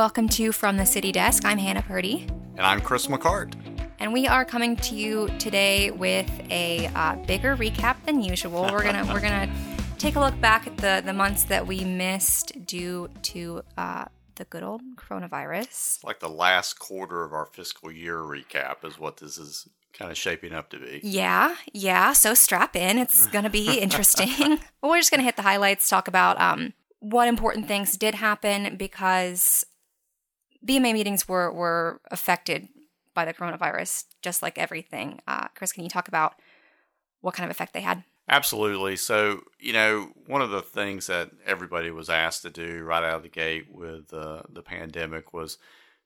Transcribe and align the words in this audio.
welcome 0.00 0.30
to 0.30 0.50
From 0.50 0.78
the 0.78 0.86
City 0.86 1.12
Desk. 1.12 1.44
I'm 1.44 1.58
Hannah 1.58 1.82
Purdy. 1.82 2.26
And 2.56 2.64
I'm 2.64 2.80
Chris 2.80 3.06
McCartt. 3.08 3.52
And 3.98 4.14
we 4.14 4.26
are 4.26 4.46
coming 4.46 4.74
to 4.76 4.94
you 4.94 5.28
today 5.38 5.90
with 5.90 6.26
a 6.50 6.86
uh, 6.94 7.16
bigger 7.26 7.54
recap 7.54 8.02
than 8.06 8.22
usual. 8.22 8.62
We're 8.62 8.82
gonna 8.82 9.04
we're 9.12 9.20
gonna 9.20 9.52
take 9.98 10.16
a 10.16 10.20
look 10.20 10.40
back 10.40 10.66
at 10.66 10.78
the 10.78 11.02
the 11.04 11.12
months 11.12 11.44
that 11.44 11.66
we 11.66 11.84
missed 11.84 12.64
due 12.64 13.10
to 13.24 13.60
uh, 13.76 14.06
the 14.36 14.44
good 14.44 14.62
old 14.62 14.80
coronavirus. 14.96 15.64
It's 15.64 16.02
like 16.02 16.20
the 16.20 16.30
last 16.30 16.78
quarter 16.78 17.22
of 17.22 17.34
our 17.34 17.44
fiscal 17.44 17.92
year 17.92 18.20
recap 18.20 18.86
is 18.86 18.98
what 18.98 19.18
this 19.18 19.36
is 19.36 19.68
kind 19.92 20.10
of 20.10 20.16
shaping 20.16 20.54
up 20.54 20.70
to 20.70 20.78
be. 20.78 21.00
Yeah, 21.02 21.56
yeah. 21.74 22.14
So 22.14 22.32
strap 22.32 22.74
in. 22.74 22.96
It's 22.96 23.26
going 23.34 23.44
to 23.44 23.50
be 23.50 23.78
interesting. 23.78 24.60
we're 24.82 24.96
just 24.96 25.10
going 25.10 25.20
to 25.20 25.26
hit 25.26 25.36
the 25.36 25.42
highlights, 25.42 25.90
talk 25.90 26.08
about 26.08 26.40
um, 26.40 26.72
what 27.00 27.28
important 27.28 27.68
things 27.68 27.98
did 27.98 28.14
happen 28.14 28.76
because 28.76 29.66
BMA 30.66 30.92
meetings 30.92 31.28
were 31.28 31.52
were 31.52 32.00
affected 32.10 32.68
by 33.14 33.24
the 33.24 33.34
coronavirus, 33.34 34.04
just 34.22 34.42
like 34.42 34.58
everything. 34.58 35.20
Uh, 35.26 35.48
Chris, 35.54 35.72
can 35.72 35.82
you 35.82 35.90
talk 35.90 36.08
about 36.08 36.34
what 37.20 37.34
kind 37.34 37.44
of 37.44 37.50
effect 37.50 37.72
they 37.72 37.80
had? 37.80 38.04
Absolutely. 38.28 38.94
So, 38.96 39.40
you 39.58 39.72
know, 39.72 40.12
one 40.26 40.40
of 40.40 40.50
the 40.50 40.62
things 40.62 41.08
that 41.08 41.30
everybody 41.44 41.90
was 41.90 42.08
asked 42.08 42.42
to 42.42 42.50
do 42.50 42.84
right 42.84 43.02
out 43.02 43.16
of 43.16 43.22
the 43.24 43.28
gate 43.28 43.66
with 43.70 44.12
uh, 44.14 44.42
the 44.48 44.62
pandemic 44.62 45.32
was, 45.32 45.58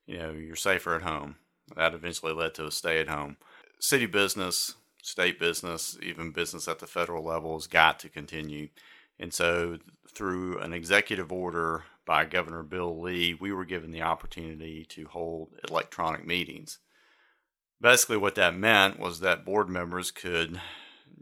you 0.06 0.18
know, 0.18 0.30
you're 0.30 0.56
safer 0.56 0.94
at 0.94 1.02
home. 1.02 1.36
That 1.77 1.92
eventually 1.92 2.32
led 2.32 2.55
to 2.55 2.66
a 2.66 2.70
stay 2.70 2.98
at 3.00 3.08
home. 3.08 3.36
City 3.78 4.06
business, 4.06 4.74
state 5.02 5.38
business, 5.38 5.98
even 6.02 6.30
business 6.30 6.66
at 6.66 6.78
the 6.78 6.86
federal 6.86 7.22
level 7.22 7.55
has 7.56 7.66
got 7.66 7.98
to 8.00 8.08
continue. 8.08 8.69
And 9.19 9.32
so, 9.32 9.78
through 10.08 10.58
an 10.60 10.72
executive 10.72 11.30
order 11.30 11.84
by 12.06 12.24
Governor 12.24 12.62
Bill 12.62 13.00
Lee, 13.00 13.34
we 13.34 13.52
were 13.52 13.64
given 13.64 13.91
the 13.91 14.02
opportunity 14.02 14.84
to 14.91 15.06
hold 15.06 15.55
electronic 15.69 16.27
meetings. 16.27 16.78
Basically, 17.80 18.16
what 18.16 18.34
that 18.36 18.55
meant 18.56 18.98
was 18.98 19.20
that 19.20 19.44
board 19.44 19.69
members 19.69 20.10
could 20.10 20.60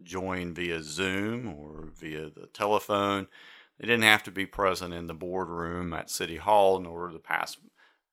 join 0.02 0.54
via 0.54 0.82
Zoom 0.82 1.48
or 1.48 1.90
via 1.94 2.30
the 2.30 2.46
telephone. 2.52 3.28
They 3.78 3.86
didn't 3.86 4.04
have 4.04 4.22
to 4.24 4.30
be 4.30 4.46
present 4.46 4.94
in 4.94 5.06
the 5.06 5.14
boardroom 5.14 5.92
at 5.92 6.10
City 6.10 6.36
Hall 6.36 6.76
in 6.76 6.86
order 6.86 7.12
to 7.12 7.18
pass 7.18 7.56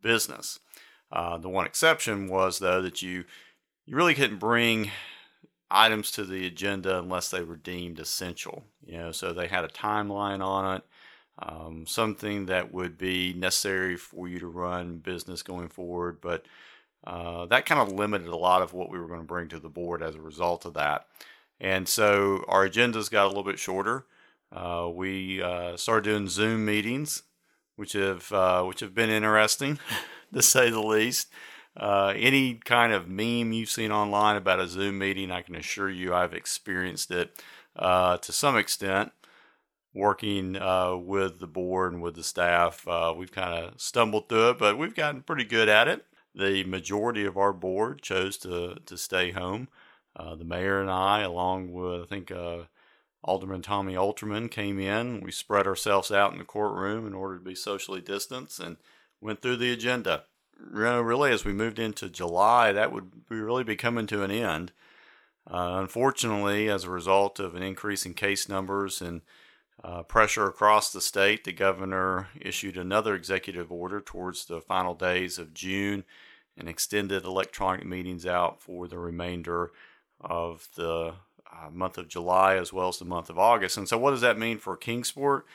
business. 0.01 0.59
Uh, 1.11 1.37
the 1.37 1.49
one 1.49 1.65
exception 1.65 2.27
was, 2.27 2.59
though, 2.59 2.81
that 2.81 3.01
you 3.01 3.25
you 3.85 3.95
really 3.95 4.13
couldn't 4.13 4.37
bring 4.37 4.91
items 5.71 6.11
to 6.11 6.23
the 6.23 6.45
agenda 6.45 6.99
unless 6.99 7.29
they 7.29 7.41
were 7.41 7.55
deemed 7.55 7.99
essential. 7.99 8.63
You 8.85 8.97
know, 8.97 9.11
so 9.11 9.33
they 9.33 9.47
had 9.47 9.65
a 9.65 9.69
timeline 9.69 10.43
on 10.43 10.77
it, 10.77 10.83
um, 11.41 11.85
something 11.87 12.47
that 12.47 12.73
would 12.73 12.97
be 12.97 13.33
necessary 13.33 13.95
for 13.95 14.27
you 14.27 14.39
to 14.39 14.47
run 14.47 14.97
business 14.97 15.41
going 15.41 15.69
forward. 15.69 16.19
But 16.21 16.45
uh, 17.05 17.45
that 17.47 17.65
kind 17.65 17.81
of 17.81 17.91
limited 17.91 18.27
a 18.27 18.35
lot 18.35 18.61
of 18.61 18.73
what 18.73 18.89
we 18.89 18.99
were 18.99 19.07
going 19.07 19.21
to 19.21 19.25
bring 19.25 19.47
to 19.49 19.59
the 19.59 19.69
board 19.69 20.03
as 20.03 20.15
a 20.15 20.21
result 20.21 20.65
of 20.65 20.73
that. 20.73 21.07
And 21.59 21.87
so 21.87 22.43
our 22.47 22.67
agendas 22.67 23.09
got 23.09 23.25
a 23.25 23.27
little 23.27 23.43
bit 23.43 23.59
shorter. 23.59 24.05
Uh, 24.51 24.89
we 24.91 25.41
uh, 25.41 25.77
started 25.77 26.09
doing 26.09 26.27
Zoom 26.27 26.65
meetings, 26.65 27.23
which 27.75 27.93
have 27.93 28.31
uh, 28.31 28.63
which 28.63 28.79
have 28.79 28.95
been 28.95 29.09
interesting, 29.09 29.79
to 30.33 30.41
say 30.41 30.69
the 30.69 30.81
least. 30.81 31.29
Uh, 31.77 32.13
any 32.15 32.55
kind 32.55 32.91
of 32.91 33.07
meme 33.07 33.53
you've 33.53 33.69
seen 33.69 33.91
online 33.91 34.35
about 34.35 34.59
a 34.59 34.67
Zoom 34.67 34.97
meeting, 34.97 35.31
I 35.31 35.41
can 35.41 35.55
assure 35.55 35.89
you 35.89 36.13
I've 36.13 36.33
experienced 36.33 37.11
it 37.11 37.41
uh, 37.75 38.17
to 38.17 38.31
some 38.31 38.57
extent. 38.57 39.11
Working 39.93 40.55
uh, 40.55 40.95
with 40.97 41.39
the 41.39 41.47
board 41.47 41.93
and 41.93 42.01
with 42.01 42.15
the 42.15 42.23
staff, 42.23 42.87
uh, 42.87 43.13
we've 43.17 43.31
kind 43.31 43.65
of 43.65 43.81
stumbled 43.81 44.29
through 44.29 44.51
it, 44.51 44.59
but 44.59 44.77
we've 44.77 44.95
gotten 44.95 45.23
pretty 45.23 45.45
good 45.45 45.67
at 45.67 45.87
it. 45.87 46.05
The 46.35 46.63
majority 46.63 47.25
of 47.25 47.37
our 47.37 47.53
board 47.53 48.01
chose 48.01 48.37
to 48.39 48.75
to 48.85 48.97
stay 48.97 49.31
home. 49.31 49.67
Uh, 50.15 50.35
the 50.35 50.45
mayor 50.45 50.79
and 50.79 50.91
I, 50.91 51.21
along 51.21 51.71
with 51.73 52.03
I 52.03 52.05
think 52.05 52.31
uh, 52.31 52.63
Alderman 53.23 53.63
Tommy 53.63 53.95
Olterman, 53.95 54.51
came 54.51 54.79
in. 54.79 55.21
We 55.21 55.31
spread 55.31 55.65
ourselves 55.65 56.11
out 56.11 56.33
in 56.33 56.37
the 56.37 56.45
courtroom 56.45 57.07
in 57.07 57.13
order 57.13 57.39
to 57.39 57.43
be 57.43 57.55
socially 57.55 58.01
distanced 58.01 58.59
and 58.59 58.77
went 59.19 59.41
through 59.41 59.57
the 59.57 59.71
agenda 59.71 60.25
really, 60.59 61.31
as 61.31 61.45
we 61.45 61.53
moved 61.53 61.79
into 61.79 62.09
July, 62.09 62.71
that 62.71 62.91
would 62.91 63.27
be 63.27 63.39
really 63.39 63.63
be 63.63 63.75
coming 63.75 64.07
to 64.07 64.23
an 64.23 64.31
end. 64.31 64.71
Uh, 65.49 65.77
unfortunately, 65.79 66.69
as 66.69 66.83
a 66.83 66.89
result 66.89 67.39
of 67.39 67.55
an 67.55 67.63
increase 67.63 68.05
in 68.05 68.13
case 68.13 68.47
numbers 68.47 69.01
and 69.01 69.21
uh, 69.83 70.03
pressure 70.03 70.45
across 70.45 70.91
the 70.91 71.01
state, 71.01 71.43
the 71.43 71.53
governor 71.53 72.27
issued 72.39 72.77
another 72.77 73.15
executive 73.15 73.71
order 73.71 74.01
towards 74.01 74.45
the 74.45 74.61
final 74.61 74.93
days 74.93 75.37
of 75.37 75.53
June 75.53 76.03
and 76.57 76.67
extended 76.67 77.23
electronic 77.23 77.85
meetings 77.85 78.25
out 78.25 78.61
for 78.61 78.87
the 78.87 78.99
remainder 78.99 79.71
of 80.19 80.67
the 80.75 81.13
uh, 81.51 81.69
month 81.71 81.97
of 81.97 82.07
July 82.07 82.55
as 82.55 82.73
well 82.73 82.89
as 82.89 82.99
the 82.99 83.05
month 83.05 83.29
of 83.29 83.39
August. 83.39 83.77
And 83.77 83.87
so, 83.87 83.97
what 83.97 84.11
does 84.11 84.21
that 84.21 84.37
mean 84.37 84.57
for 84.57 84.75
Kingsport? 84.75 85.45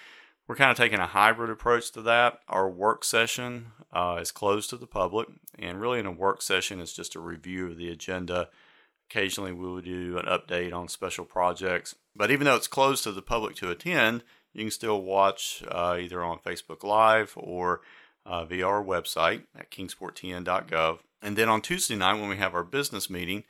We're 0.47 0.57
kind 0.57 0.71
of 0.71 0.77
taking 0.77 0.99
a 0.99 1.07
hybrid 1.07 1.51
approach 1.51 1.91
to 1.93 2.03
that. 2.03 2.41
Our 2.49 2.69
work 2.69 3.05
session 3.05 3.69
uh, 3.93 4.19
is 4.21 4.31
closed 4.31 4.69
to 4.71 4.77
the 4.77 4.87
public, 4.87 5.29
and 5.59 5.81
really, 5.81 5.99
in 5.99 6.07
a 6.07 6.13
work 6.13 6.43
session, 6.43 6.81
it's 6.81 6.93
just 6.93 7.15
a 7.15 7.21
review 7.21 7.67
of 7.67 7.77
the 7.77 7.91
agenda. 7.91 8.49
Occasionally, 9.15 9.53
we 9.53 9.69
will 9.69 9.81
do 9.81 10.19
an 10.19 10.27
update 10.27 10.75
on 10.75 10.89
special 10.89 11.25
projects. 11.25 11.95
But 12.17 12.33
even 12.33 12.47
though 12.47 12.57
it's 12.57 12.67
closed 12.67 13.05
to 13.05 13.13
the 13.13 13.23
public 13.23 13.55
to 13.57 13.71
attend, 13.71 14.25
you 14.53 14.65
can 14.65 14.73
still 14.73 15.03
watch 15.03 15.63
uh, 15.69 15.99
either 16.01 16.25
on 16.25 16.41
Facebook 16.41 16.83
Live 16.83 17.33
or 17.37 17.83
uh, 18.27 18.45
via 18.45 18.67
our 18.67 18.83
website 18.83 19.43
at 19.57 19.71
kingsporttn.gov. 19.71 20.99
And 21.23 21.39
then 21.39 21.49
on 21.49 21.61
Tuesday 21.61 21.95
night, 21.95 22.21
when 22.21 22.29
we 22.29 22.39
have 22.39 22.57
our 22.57 22.65
business 22.65 23.09
meeting, 23.09 23.45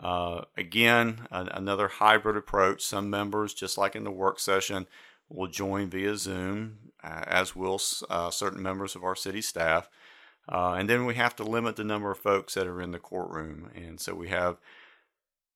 uh, 0.00 0.42
again, 0.56 1.28
a- 1.30 1.48
another 1.52 1.86
hybrid 1.86 2.36
approach. 2.36 2.82
Some 2.82 3.08
members, 3.08 3.54
just 3.54 3.78
like 3.78 3.94
in 3.94 4.02
the 4.02 4.10
work 4.10 4.40
session, 4.40 4.88
will 5.28 5.46
join 5.46 5.90
via 5.90 6.16
Zoom, 6.16 6.90
uh, 7.04 7.22
as 7.28 7.54
will 7.54 7.80
uh, 8.10 8.30
certain 8.30 8.64
members 8.64 8.96
of 8.96 9.04
our 9.04 9.14
city 9.14 9.42
staff. 9.42 9.88
Uh, 10.48 10.72
and 10.72 10.90
then 10.90 11.06
we 11.06 11.14
have 11.14 11.36
to 11.36 11.44
limit 11.44 11.76
the 11.76 11.84
number 11.84 12.10
of 12.10 12.18
folks 12.18 12.54
that 12.54 12.66
are 12.66 12.82
in 12.82 12.90
the 12.90 12.98
courtroom. 12.98 13.70
And 13.76 14.00
so 14.00 14.12
we 14.12 14.30
have 14.30 14.56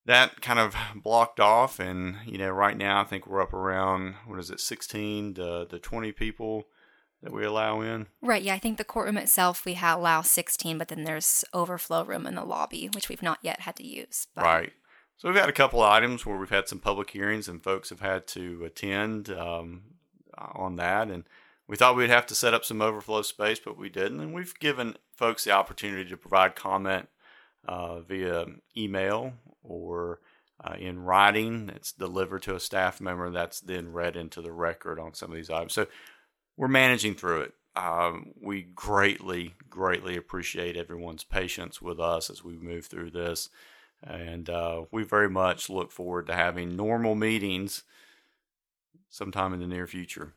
that 0.08 0.40
kind 0.40 0.58
of 0.58 0.74
blocked 0.94 1.38
off. 1.38 1.78
And, 1.78 2.16
you 2.24 2.38
know, 2.38 2.48
right 2.48 2.76
now 2.76 3.02
I 3.02 3.04
think 3.04 3.26
we're 3.26 3.42
up 3.42 3.52
around, 3.52 4.14
what 4.26 4.38
is 4.38 4.50
it, 4.50 4.58
16 4.58 5.34
to, 5.34 5.66
to 5.66 5.78
20 5.78 6.12
people 6.12 6.64
that 7.22 7.30
we 7.30 7.44
allow 7.44 7.82
in. 7.82 8.06
Right. 8.22 8.42
Yeah. 8.42 8.54
I 8.54 8.58
think 8.58 8.78
the 8.78 8.84
courtroom 8.84 9.18
itself, 9.18 9.66
we 9.66 9.78
allow 9.80 10.22
16, 10.22 10.78
but 10.78 10.88
then 10.88 11.04
there's 11.04 11.44
overflow 11.52 12.04
room 12.04 12.26
in 12.26 12.36
the 12.36 12.44
lobby, 12.44 12.88
which 12.94 13.10
we've 13.10 13.22
not 13.22 13.38
yet 13.42 13.60
had 13.60 13.76
to 13.76 13.86
use. 13.86 14.26
But. 14.34 14.44
Right. 14.44 14.72
So 15.18 15.28
we've 15.28 15.38
had 15.38 15.50
a 15.50 15.52
couple 15.52 15.82
of 15.82 15.92
items 15.92 16.24
where 16.24 16.38
we've 16.38 16.48
had 16.48 16.68
some 16.68 16.78
public 16.78 17.10
hearings 17.10 17.46
and 17.46 17.62
folks 17.62 17.90
have 17.90 18.00
had 18.00 18.26
to 18.28 18.64
attend 18.64 19.28
um, 19.28 19.82
on 20.38 20.76
that. 20.76 21.08
And 21.08 21.24
we 21.66 21.76
thought 21.76 21.96
we'd 21.96 22.08
have 22.08 22.26
to 22.28 22.34
set 22.34 22.54
up 22.54 22.64
some 22.64 22.80
overflow 22.80 23.20
space, 23.20 23.60
but 23.62 23.76
we 23.76 23.90
didn't. 23.90 24.20
And 24.20 24.32
we've 24.32 24.58
given 24.58 24.96
folks 25.14 25.44
the 25.44 25.50
opportunity 25.50 26.08
to 26.08 26.16
provide 26.16 26.56
comment 26.56 27.08
uh, 27.66 28.00
via 28.00 28.46
email 28.74 29.34
or 29.68 30.20
uh, 30.62 30.74
in 30.78 31.00
writing. 31.00 31.70
It's 31.74 31.92
delivered 31.92 32.42
to 32.42 32.54
a 32.54 32.60
staff 32.60 33.00
member 33.00 33.30
that's 33.30 33.60
then 33.60 33.92
read 33.92 34.16
into 34.16 34.42
the 34.42 34.52
record 34.52 34.98
on 34.98 35.14
some 35.14 35.30
of 35.30 35.36
these 35.36 35.50
items. 35.50 35.72
So 35.72 35.86
we're 36.56 36.68
managing 36.68 37.14
through 37.14 37.42
it. 37.42 37.54
Um, 37.76 38.32
we 38.40 38.62
greatly, 38.62 39.54
greatly 39.70 40.16
appreciate 40.16 40.76
everyone's 40.76 41.22
patience 41.22 41.80
with 41.80 42.00
us 42.00 42.28
as 42.28 42.42
we 42.42 42.56
move 42.56 42.86
through 42.86 43.10
this. 43.10 43.50
And 44.02 44.48
uh, 44.50 44.84
we 44.90 45.04
very 45.04 45.28
much 45.30 45.70
look 45.70 45.92
forward 45.92 46.26
to 46.26 46.34
having 46.34 46.76
normal 46.76 47.14
meetings 47.14 47.84
sometime 49.08 49.52
in 49.54 49.60
the 49.60 49.66
near 49.66 49.86
future. 49.86 50.34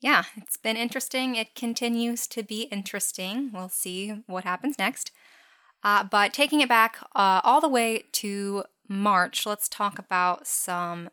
Yeah, 0.00 0.24
it's 0.36 0.56
been 0.56 0.76
interesting. 0.76 1.36
It 1.36 1.54
continues 1.54 2.26
to 2.28 2.42
be 2.42 2.62
interesting. 2.62 3.50
We'll 3.52 3.68
see 3.68 4.22
what 4.26 4.42
happens 4.42 4.76
next. 4.78 5.12
Uh, 5.84 6.04
but 6.04 6.32
taking 6.32 6.60
it 6.60 6.68
back 6.68 6.98
uh, 7.14 7.40
all 7.44 7.60
the 7.60 7.68
way 7.68 8.04
to 8.12 8.64
March, 8.88 9.46
let's 9.46 9.68
talk 9.68 9.98
about 9.98 10.46
some 10.46 11.10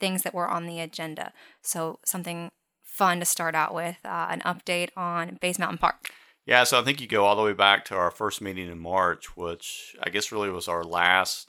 things 0.00 0.22
that 0.22 0.34
were 0.34 0.48
on 0.48 0.66
the 0.66 0.80
agenda. 0.80 1.32
So, 1.62 1.98
something 2.04 2.50
fun 2.82 3.20
to 3.20 3.24
start 3.24 3.54
out 3.54 3.74
with 3.74 3.96
uh, 4.04 4.26
an 4.30 4.40
update 4.40 4.90
on 4.96 5.38
Bays 5.40 5.58
Mountain 5.58 5.78
Park. 5.78 6.10
Yeah, 6.44 6.64
so 6.64 6.80
I 6.80 6.82
think 6.82 7.00
you 7.00 7.06
go 7.06 7.24
all 7.24 7.36
the 7.36 7.42
way 7.42 7.52
back 7.52 7.84
to 7.86 7.96
our 7.96 8.10
first 8.10 8.42
meeting 8.42 8.68
in 8.68 8.78
March, 8.78 9.36
which 9.36 9.96
I 10.02 10.10
guess 10.10 10.32
really 10.32 10.50
was 10.50 10.68
our 10.68 10.82
last 10.82 11.48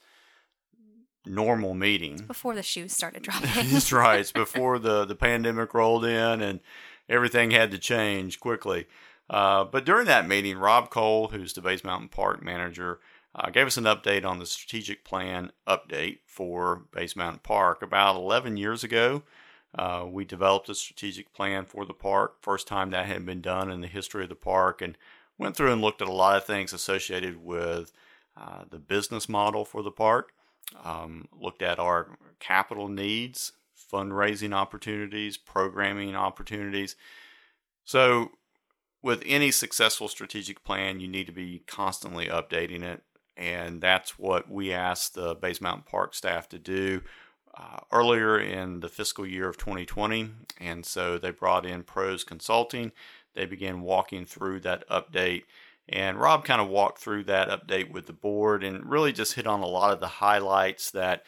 normal 1.26 1.74
meeting. 1.74 2.14
It's 2.14 2.22
before 2.22 2.56
the 2.56 2.64
shoes 2.64 2.94
started 2.94 3.24
dropping. 3.24 3.70
That's 3.72 3.92
right. 3.92 4.20
It's 4.20 4.32
before 4.32 4.80
the, 4.80 5.06
the 5.06 5.16
pandemic 5.16 5.74
rolled 5.74 6.06
in 6.06 6.42
and 6.42 6.60
everything 7.10 7.52
had 7.52 7.72
to 7.72 7.80
change 7.80 8.40
quickly. 8.40 8.88
Uh, 9.30 9.64
but 9.64 9.86
during 9.86 10.06
that 10.06 10.28
meeting, 10.28 10.58
Rob 10.58 10.90
Cole, 10.90 11.30
who's 11.30 11.54
the 11.54 11.62
Bays 11.62 11.84
Mountain 11.84 12.10
Park 12.10 12.44
manager, 12.44 13.00
uh, 13.36 13.50
gave 13.50 13.68
us 13.68 13.78
an 13.78 13.86
update 13.86 14.26
on 14.26 14.40
the 14.40 14.46
strategic 14.46 15.04
plan 15.04 15.52
update 15.68 16.20
for 16.26 16.84
Bays 16.92 17.16
Mountain 17.16 17.42
Park. 17.44 17.82
About 17.82 18.16
11 18.16 18.58
years 18.58 18.84
ago, 18.84 19.24
uh, 19.76 20.06
we 20.08 20.24
developed 20.24 20.70
a 20.70 20.76
strategic 20.76 21.34
plan 21.34 21.66
for 21.66 21.86
the 21.86 21.94
park. 21.94 22.36
First 22.42 22.68
time 22.68 22.92
that 22.92 23.08
had 23.08 23.26
been 23.26 23.42
done 23.42 23.72
in 23.72 23.82
the 23.82 23.88
history 23.88 24.24
of 24.24 24.30
the 24.30 24.36
park. 24.36 24.82
And 24.82 24.98
went 25.38 25.56
through 25.56 25.72
and 25.72 25.82
looked 25.82 26.02
at 26.02 26.08
a 26.08 26.14
lot 26.14 26.38
of 26.38 26.46
things 26.46 26.74
associated 26.74 27.44
with 27.44 27.92
uh, 28.38 28.64
the 28.70 28.80
business 28.80 29.28
model 29.28 29.66
for 29.66 29.82
the 29.84 29.92
park, 29.92 30.34
um, 30.84 31.28
looked 31.40 31.62
at 31.62 31.80
our 31.80 32.18
capital 32.40 32.88
needs, 32.88 33.54
fundraising 33.92 34.54
opportunities, 34.54 35.38
programming 35.38 36.16
opportunities. 36.16 36.96
So, 37.84 38.32
with 39.04 39.22
any 39.26 39.52
successful 39.52 40.08
strategic 40.08 40.64
plan, 40.64 41.02
you 41.02 41.08
need 41.08 41.28
to 41.28 41.34
be 41.34 41.62
constantly 41.68 42.28
updating 42.28 42.82
it. 42.82 43.04
And 43.36 43.82
that's 43.82 44.18
what 44.18 44.50
we 44.50 44.72
asked 44.72 45.14
the 45.14 45.36
Bays 45.36 45.60
Mountain 45.60 45.84
Park 45.90 46.16
staff 46.16 46.48
to 46.50 46.60
do 46.60 47.02
uh, 47.56 47.80
earlier 47.92 48.40
in 48.40 48.80
the 48.80 48.88
fiscal 48.88 49.28
year 49.28 49.50
of 49.50 49.58
2020. 49.58 50.30
And 50.60 50.86
so 50.86 51.18
they 51.18 51.32
brought 51.32 51.66
in 51.66 51.84
pros 51.84 52.24
consulting. 52.24 52.94
They 53.36 53.46
began 53.46 53.82
walking 53.82 54.26
through 54.26 54.62
that 54.62 54.88
update. 54.88 55.44
And 55.90 56.18
Rob 56.18 56.46
kind 56.46 56.62
of 56.62 56.70
walked 56.70 57.00
through 57.00 57.26
that 57.26 57.50
update 57.50 57.92
with 57.92 58.06
the 58.06 58.14
board 58.14 58.64
and 58.64 58.90
really 58.90 59.12
just 59.12 59.34
hit 59.34 59.46
on 59.46 59.60
a 59.60 59.68
lot 59.68 59.92
of 59.92 60.00
the 60.00 60.08
highlights 60.08 60.92
that 60.92 61.24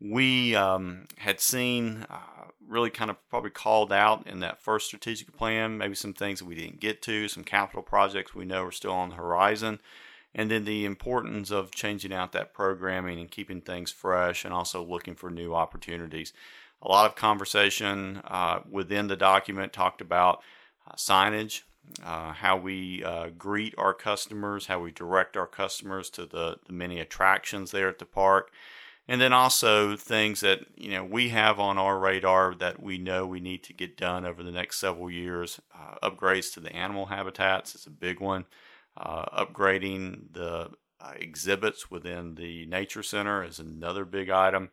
we 0.00 0.54
um, 0.54 1.04
had 1.18 1.40
seen 1.40 2.06
uh, 2.08 2.48
really 2.68 2.90
kind 2.90 3.10
of 3.10 3.16
probably 3.28 3.50
called 3.50 3.92
out 3.92 4.26
in 4.26 4.40
that 4.40 4.62
first 4.62 4.86
strategic 4.86 5.36
plan, 5.36 5.78
maybe 5.78 5.94
some 5.94 6.12
things 6.12 6.38
that 6.38 6.44
we 6.44 6.54
didn't 6.54 6.80
get 6.80 7.02
to, 7.02 7.28
some 7.28 7.44
capital 7.44 7.82
projects 7.82 8.34
we 8.34 8.44
know 8.44 8.64
are 8.64 8.72
still 8.72 8.92
on 8.92 9.10
the 9.10 9.14
horizon, 9.14 9.80
and 10.34 10.50
then 10.50 10.64
the 10.64 10.84
importance 10.84 11.50
of 11.50 11.70
changing 11.70 12.12
out 12.12 12.32
that 12.32 12.52
programming 12.52 13.18
and 13.18 13.30
keeping 13.30 13.60
things 13.60 13.90
fresh 13.90 14.44
and 14.44 14.52
also 14.52 14.82
looking 14.82 15.14
for 15.14 15.30
new 15.30 15.54
opportunities. 15.54 16.32
A 16.82 16.88
lot 16.88 17.06
of 17.06 17.16
conversation 17.16 18.20
uh, 18.24 18.60
within 18.70 19.08
the 19.08 19.16
document 19.16 19.72
talked 19.72 20.00
about 20.00 20.42
uh, 20.86 20.94
signage, 20.94 21.62
uh, 22.04 22.32
how 22.32 22.56
we 22.56 23.02
uh, 23.02 23.30
greet 23.36 23.74
our 23.78 23.94
customers, 23.94 24.66
how 24.66 24.78
we 24.78 24.92
direct 24.92 25.36
our 25.36 25.46
customers 25.46 26.10
to 26.10 26.26
the, 26.26 26.58
the 26.66 26.72
many 26.72 27.00
attractions 27.00 27.70
there 27.70 27.88
at 27.88 27.98
the 27.98 28.04
park 28.04 28.52
and 29.08 29.20
then 29.20 29.32
also 29.32 29.96
things 29.96 30.40
that 30.40 30.60
you 30.76 30.90
know 30.90 31.02
we 31.02 31.30
have 31.30 31.58
on 31.58 31.78
our 31.78 31.98
radar 31.98 32.54
that 32.54 32.82
we 32.82 32.98
know 32.98 33.26
we 33.26 33.40
need 33.40 33.64
to 33.64 33.72
get 33.72 33.96
done 33.96 34.26
over 34.26 34.42
the 34.42 34.52
next 34.52 34.78
several 34.78 35.10
years. 35.10 35.60
Uh, 35.74 36.10
upgrades 36.10 36.52
to 36.52 36.60
the 36.60 36.72
animal 36.76 37.06
habitats 37.06 37.74
is 37.74 37.86
a 37.86 37.90
big 37.90 38.20
one. 38.20 38.44
Uh, 38.96 39.44
upgrading 39.44 40.32
the 40.32 40.70
uh, 41.00 41.12
exhibits 41.16 41.90
within 41.90 42.34
the 42.34 42.66
nature 42.66 43.02
center 43.02 43.42
is 43.42 43.58
another 43.58 44.04
big 44.04 44.28
item. 44.28 44.70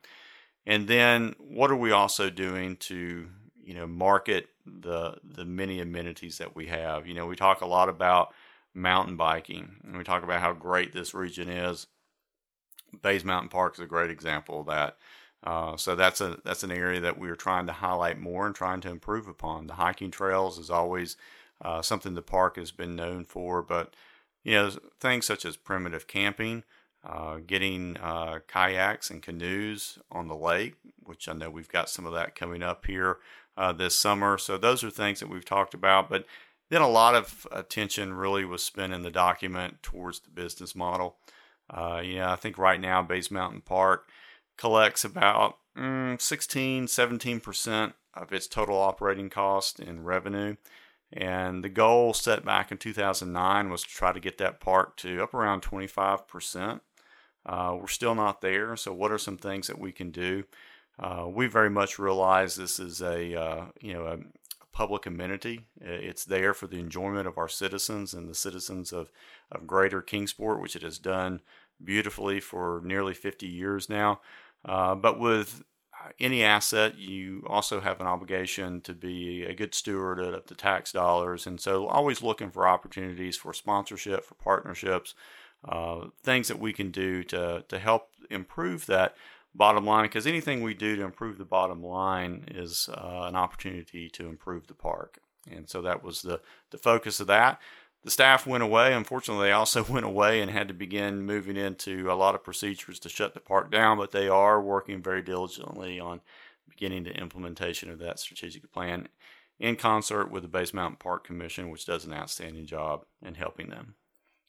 And 0.66 0.88
then 0.88 1.36
what 1.38 1.72
are 1.72 1.76
we 1.76 1.92
also 1.92 2.30
doing 2.30 2.76
to 2.78 3.28
you 3.64 3.74
know 3.74 3.88
market 3.88 4.50
the 4.66 5.16
the 5.24 5.46
many 5.46 5.80
amenities 5.80 6.40
that 6.40 6.56
we 6.56 6.68
have? 6.68 7.08
You 7.08 7.14
know 7.14 7.26
we 7.26 7.38
talk 7.38 7.62
a 7.62 7.66
lot 7.66 7.88
about 7.88 8.34
mountain 8.74 9.16
biking 9.16 9.78
and 9.86 9.98
we 9.98 10.04
talk 10.04 10.24
about 10.24 10.42
how 10.42 10.52
great 10.52 10.92
this 10.92 11.14
region 11.14 11.48
is 11.48 11.88
Bays 13.02 13.26
Mountain 13.26 13.50
Park 13.50 13.76
is 13.76 13.80
a 13.80 13.88
great 13.88 14.10
example 14.10 14.62
of 14.62 14.68
that. 14.68 14.98
Uh, 15.44 15.78
so 15.78 15.96
that's 15.96 16.22
a 16.22 16.40
that's 16.44 16.64
an 16.64 16.72
area 16.72 17.00
that 17.00 17.20
we 17.20 17.30
are 17.30 17.36
trying 17.36 17.68
to 17.68 17.74
highlight 17.74 18.20
more 18.20 18.48
and 18.48 18.56
trying 18.56 18.82
to 18.82 18.90
improve 18.90 19.28
upon. 19.28 19.68
The 19.68 19.76
hiking 19.76 20.12
trails 20.12 20.58
is 20.58 20.72
always 20.72 21.18
uh, 21.62 21.82
something 21.82 22.16
the 22.16 22.22
park 22.22 22.58
has 22.58 22.72
been 22.72 22.96
known 22.96 23.26
for, 23.26 23.62
but 23.62 23.96
you 24.44 24.54
know 24.54 24.72
things 25.00 25.26
such 25.26 25.46
as 25.46 25.56
primitive 25.56 26.08
camping, 26.08 26.64
uh, 27.04 27.38
getting 27.46 27.98
uh, 27.98 28.40
kayaks 28.48 29.12
and 29.12 29.22
canoes 29.22 30.00
on 30.12 30.28
the 30.28 30.36
lake, 30.36 30.76
which 31.04 31.30
I 31.30 31.34
know 31.34 31.52
we've 31.52 31.70
got 31.70 31.90
some 31.90 32.08
of 32.08 32.14
that 32.14 32.36
coming 32.36 32.64
up 32.64 32.86
here 32.88 33.20
uh, 33.56 33.72
this 33.72 33.98
summer. 33.98 34.40
So 34.40 34.58
those 34.58 34.84
are 34.84 34.90
things 34.90 35.20
that 35.20 35.30
we've 35.30 35.46
talked 35.46 35.76
about, 35.76 36.10
but 36.10 36.26
then 36.70 36.82
a 36.82 36.90
lot 36.90 37.14
of 37.14 37.46
attention 37.52 38.14
really 38.14 38.46
was 38.46 38.64
spent 38.64 38.94
in 38.94 39.04
the 39.04 39.12
document 39.12 39.84
towards 39.84 40.20
the 40.22 40.32
business 40.32 40.76
model. 40.76 41.18
Uh, 41.70 42.02
yeah, 42.04 42.32
I 42.32 42.36
think 42.36 42.58
right 42.58 42.80
now 42.80 43.02
Bays 43.02 43.32
Mountain 43.32 43.62
Park 43.62 44.10
collects 44.58 45.04
about 45.04 45.58
mm, 45.78 46.20
16, 46.20 46.86
17% 46.86 47.94
of 48.14 48.32
its 48.32 48.48
total 48.48 48.78
operating 48.78 49.30
cost 49.30 49.80
in 49.80 50.04
revenue. 50.04 50.56
And 51.12 51.64
the 51.64 51.70
goal 51.70 52.14
set 52.14 52.44
back 52.44 52.72
in 52.72 52.78
2009 52.78 53.70
was 53.70 53.84
to 53.84 53.90
try 53.90 54.12
to 54.12 54.20
get 54.20 54.38
that 54.40 54.60
park 54.60 54.98
to 54.98 55.24
up 55.24 55.34
around 55.34 55.62
25%. 55.62 56.82
Uh, 57.46 57.78
we're 57.80 57.88
still 57.88 58.16
not 58.16 58.42
there. 58.42 58.76
So, 58.76 58.92
what 58.92 59.12
are 59.12 59.18
some 59.18 59.38
things 59.38 59.68
that 59.68 59.80
we 59.80 59.92
can 59.92 60.10
do? 60.10 60.46
Uh, 60.98 61.28
we 61.30 61.48
very 61.48 61.70
much 61.70 62.00
realize 62.00 62.56
this 62.56 62.80
is 62.80 63.02
a 63.02 63.40
uh, 63.40 63.66
you 63.82 63.94
know 63.94 64.06
a 64.06 64.18
public 64.76 65.06
amenity. 65.06 65.62
It's 65.80 66.26
there 66.26 66.54
for 66.54 66.68
the 66.68 66.80
enjoyment 66.80 67.28
of 67.28 67.38
our 67.38 67.48
citizens 67.48 68.14
and 68.14 68.30
the 68.30 68.36
citizens 68.36 68.92
of 68.92 69.10
of 69.52 69.66
Greater 69.66 70.02
Kingsport, 70.02 70.62
which 70.62 70.76
it 70.76 70.84
has 70.84 71.00
done 71.00 71.42
beautifully 71.84 72.40
for 72.42 72.82
nearly 72.84 73.14
50 73.14 73.48
years 73.48 73.90
now. 73.90 74.20
Uh, 74.66 74.94
but 74.94 75.18
with 75.18 75.64
any 76.20 76.44
asset, 76.44 76.98
you 76.98 77.44
also 77.48 77.80
have 77.80 78.02
an 78.02 78.08
obligation 78.08 78.82
to 78.82 78.94
be 78.94 79.44
a 79.44 79.56
good 79.56 79.74
steward 79.74 80.20
of 80.20 80.46
the 80.48 80.56
tax 80.56 80.92
dollars. 80.92 81.48
And 81.48 81.60
so, 81.60 81.88
always 81.88 82.22
looking 82.22 82.52
for 82.52 82.68
opportunities 82.68 83.38
for 83.38 83.54
sponsorship, 83.54 84.26
for 84.26 84.36
partnerships, 84.36 85.16
uh, 85.68 86.08
things 86.22 86.50
that 86.50 86.60
we 86.60 86.74
can 86.74 86.92
do 86.92 87.24
to, 87.24 87.64
to 87.70 87.80
help 87.80 88.10
improve 88.30 88.88
that 88.88 89.16
bottom 89.56 89.86
line. 89.86 90.06
Because 90.06 90.28
anything 90.28 90.62
we 90.62 90.74
do 90.74 90.96
to 90.96 91.04
improve 91.04 91.38
the 91.38 91.46
bottom 91.46 91.84
line 91.84 92.46
is 92.50 92.90
uh, 92.94 93.26
an 93.28 93.36
opportunity 93.36 94.10
to 94.10 94.28
improve 94.28 94.68
the 94.68 94.74
park. 94.74 95.20
And 95.50 95.70
so, 95.70 95.82
that 95.84 96.04
was 96.04 96.22
the, 96.22 96.42
the 96.72 96.78
focus 96.78 97.20
of 97.20 97.28
that 97.28 97.62
the 98.06 98.12
staff 98.12 98.46
went 98.46 98.64
away. 98.64 98.94
Unfortunately, 98.94 99.48
they 99.48 99.52
also 99.52 99.84
went 99.90 100.06
away 100.06 100.40
and 100.40 100.50
had 100.50 100.70
to 100.70 100.74
begin 100.74 101.26
moving 101.26 101.58
into 101.58 102.10
a 102.10 102.14
lot 102.14 102.36
of 102.36 102.44
procedures 102.44 103.00
to 103.00 103.10
shut 103.10 103.34
the 103.34 103.40
park 103.42 103.72
down, 103.72 103.98
but 103.98 104.12
they 104.12 104.30
are 104.30 104.62
working 104.62 105.02
very 105.02 105.22
diligently 105.22 106.00
on 106.00 106.22
beginning 106.70 107.04
the 107.04 107.18
implementation 107.18 107.90
of 107.90 108.00
that 108.00 108.20
strategic 108.20 108.72
plan 108.72 109.08
in 109.60 109.76
concert 109.76 110.30
with 110.30 110.44
the 110.44 110.50
Bays 110.50 110.74
Mountain 110.74 110.98
Park 110.98 111.26
Commission, 111.26 111.70
which 111.70 111.86
does 111.86 112.06
an 112.06 112.14
outstanding 112.14 112.66
job 112.66 113.06
in 113.24 113.36
helping 113.36 113.70
them. 113.70 113.96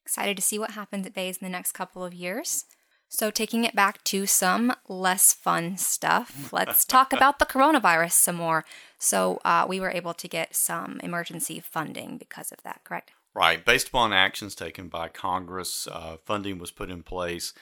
Excited 0.04 0.36
to 0.36 0.42
see 0.42 0.58
what 0.58 0.72
happens 0.72 1.06
at 1.06 1.14
Bays 1.14 1.38
in 1.38 1.46
the 1.46 1.50
next 1.50 1.72
couple 1.72 2.04
of 2.04 2.14
years. 2.14 2.64
So, 3.08 3.30
taking 3.30 3.64
it 3.64 3.74
back 3.74 4.02
to 4.04 4.26
some 4.26 4.74
less 4.88 5.32
fun 5.32 5.76
stuff, 5.76 6.48
let's 6.52 6.84
talk 6.84 7.12
about 7.12 7.38
the 7.38 7.46
coronavirus 7.46 8.12
some 8.12 8.36
more. 8.36 8.64
So, 8.98 9.40
uh, 9.44 9.66
we 9.68 9.80
were 9.80 9.90
able 9.90 10.14
to 10.14 10.28
get 10.28 10.54
some 10.56 11.00
emergency 11.02 11.60
funding 11.60 12.18
because 12.18 12.52
of 12.52 12.62
that, 12.64 12.80
correct? 12.84 13.12
Right. 13.34 13.64
Based 13.64 13.88
upon 13.88 14.12
actions 14.12 14.54
taken 14.54 14.88
by 14.88 15.08
Congress, 15.08 15.86
uh, 15.92 16.16
funding 16.24 16.58
was 16.58 16.70
put 16.70 16.90
in 16.90 17.02
place 17.02 17.52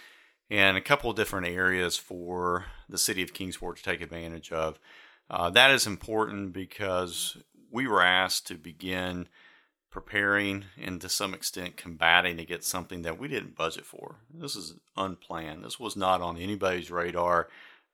in 0.48 0.76
a 0.76 0.80
couple 0.80 1.10
of 1.10 1.16
different 1.16 1.48
areas 1.48 1.96
for 1.96 2.66
the 2.88 2.98
city 2.98 3.22
of 3.22 3.34
Kingsport 3.34 3.78
to 3.78 3.82
take 3.82 4.00
advantage 4.00 4.52
of. 4.52 4.78
Uh, 5.28 5.50
that 5.50 5.70
is 5.70 5.86
important 5.86 6.52
because 6.52 7.36
we 7.70 7.88
were 7.88 8.02
asked 8.02 8.46
to 8.46 8.54
begin 8.54 9.28
preparing 9.94 10.64
and 10.82 11.00
to 11.00 11.08
some 11.08 11.32
extent 11.32 11.76
combating 11.76 12.40
against 12.40 12.68
something 12.68 13.02
that 13.02 13.16
we 13.16 13.28
didn't 13.28 13.54
budget 13.54 13.86
for. 13.86 14.16
This 14.28 14.56
is 14.56 14.74
unplanned. 14.96 15.64
This 15.64 15.78
was 15.78 15.94
not 15.94 16.20
on 16.20 16.36
anybody's 16.36 16.90
radar 16.90 17.46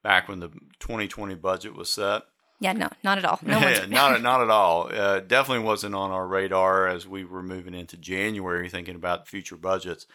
back 0.02 0.26
when 0.26 0.40
the 0.40 0.48
2020 0.78 1.34
budget 1.34 1.76
was 1.76 1.90
set. 1.90 2.22
Yeah, 2.58 2.72
no, 2.72 2.88
not 3.04 3.18
at 3.18 3.26
all. 3.26 3.38
No 3.42 3.58
yeah, 3.60 3.84
not 3.84 4.22
not 4.30 4.40
at 4.40 4.48
all. 4.48 4.90
Uh, 4.90 5.20
definitely 5.20 5.62
wasn't 5.62 5.94
on 5.94 6.10
our 6.10 6.26
radar 6.26 6.88
as 6.88 7.06
we 7.06 7.22
were 7.22 7.42
moving 7.42 7.74
into 7.74 7.98
January, 7.98 8.70
thinking 8.70 8.94
about 8.94 9.28
future 9.28 9.56
budgets. 9.56 10.06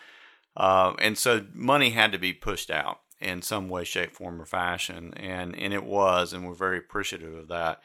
Uh, 0.58 0.94
and 1.00 1.20
so 1.20 1.46
money 1.54 1.92
had 1.92 2.12
to 2.14 2.18
be 2.18 2.34
pushed 2.34 2.72
out 2.72 3.02
in 3.20 3.44
some 3.44 3.70
way, 3.70 3.84
shape, 3.84 4.12
form, 4.12 4.42
or 4.42 4.46
fashion, 4.46 5.14
and 5.18 5.56
and 5.56 5.72
it 5.72 5.84
was, 5.84 6.34
and 6.34 6.48
we're 6.48 6.56
very 6.56 6.80
appreciative 6.80 7.36
of 7.36 7.48
that. 7.50 7.80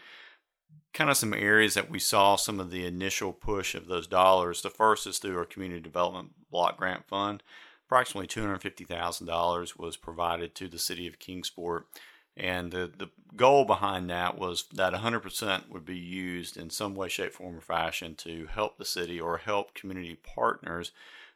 Kind 0.92 1.10
of 1.10 1.16
some 1.16 1.34
areas 1.34 1.74
that 1.74 1.90
we 1.90 1.98
saw 1.98 2.36
some 2.36 2.58
of 2.58 2.70
the 2.70 2.84
initial 2.84 3.32
push 3.32 3.74
of 3.74 3.86
those 3.86 4.06
dollars. 4.06 4.62
The 4.62 4.70
first 4.70 5.06
is 5.06 5.18
through 5.18 5.38
our 5.38 5.44
community 5.44 5.80
development 5.80 6.30
block 6.50 6.76
grant 6.76 7.06
fund. 7.06 7.42
Approximately 7.86 8.26
two 8.26 8.40
hundred 8.40 8.62
fifty 8.62 8.84
thousand 8.84 9.26
dollars 9.26 9.76
was 9.76 9.96
provided 9.96 10.54
to 10.56 10.68
the 10.68 10.78
city 10.78 11.06
of 11.06 11.18
Kingsport 11.18 11.86
and 12.36 12.70
the, 12.72 12.90
the 12.96 13.10
goal 13.36 13.64
behind 13.64 14.08
that 14.10 14.38
was 14.38 14.64
that 14.72 14.94
100% 14.94 15.68
would 15.68 15.84
be 15.84 15.98
used 15.98 16.56
in 16.56 16.70
some 16.70 16.94
way, 16.94 17.08
shape, 17.08 17.32
form, 17.32 17.56
or 17.56 17.60
fashion 17.60 18.14
to 18.16 18.46
help 18.46 18.78
the 18.78 18.84
city 18.84 19.20
or 19.20 19.38
help 19.38 19.74
community 19.74 20.16
partners 20.16 20.92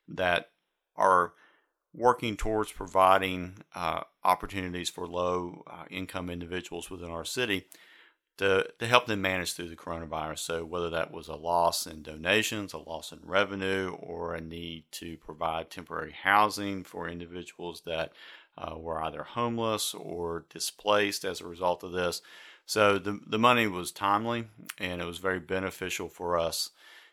that 0.08 0.50
are 0.96 1.32
working 1.92 2.36
towards 2.36 2.72
providing 2.72 3.56
uh, 3.74 4.00
opportunities 4.24 4.88
for 4.88 5.06
low 5.06 5.62
uh, 5.66 5.84
income 5.90 6.30
individuals 6.30 6.90
within 6.90 7.10
our 7.10 7.24
city 7.24 7.66
to, 8.38 8.68
to 8.78 8.86
help 8.86 9.06
them 9.06 9.22
manage 9.22 9.52
through 9.52 9.68
the 9.68 9.76
coronavirus. 9.76 10.40
So, 10.40 10.64
whether 10.64 10.90
that 10.90 11.12
was 11.12 11.28
a 11.28 11.34
loss 11.34 11.86
in 11.86 12.02
donations, 12.02 12.72
a 12.72 12.78
loss 12.78 13.12
in 13.12 13.20
revenue, 13.22 13.96
or 14.00 14.34
a 14.34 14.40
need 14.40 14.84
to 14.92 15.16
provide 15.18 15.70
temporary 15.70 16.12
housing 16.12 16.84
for 16.84 17.08
individuals 17.08 17.82
that 17.86 18.12
uh, 18.56 18.76
were 18.76 19.02
either 19.02 19.22
homeless 19.22 19.94
or 19.94 20.44
displaced 20.50 21.24
as 21.24 21.40
a 21.40 21.46
result 21.46 21.82
of 21.82 21.92
this. 21.92 22.22
So 22.66 22.98
the, 22.98 23.20
the 23.26 23.38
money 23.38 23.66
was 23.66 23.92
timely 23.92 24.46
and 24.78 25.00
it 25.00 25.04
was 25.04 25.18
very 25.18 25.40
beneficial 25.40 26.08
for 26.08 26.38
us. 26.38 26.70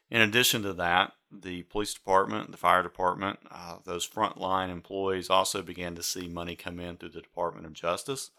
In 0.09 0.21
addition 0.21 0.61
to 0.63 0.73
that, 0.73 1.13
the 1.31 1.63
police 1.63 1.93
department, 1.93 2.51
the 2.51 2.57
fire 2.57 2.83
department, 2.83 3.39
uh, 3.49 3.77
those 3.85 4.07
frontline 4.07 4.69
employees 4.69 5.29
also 5.29 5.61
began 5.61 5.95
to 5.95 6.03
see 6.03 6.27
money 6.27 6.55
come 6.55 6.79
in 6.79 6.97
through 6.97 7.09
the 7.09 7.21
Department 7.21 7.65
of 7.65 7.73
Justice. 7.73 8.31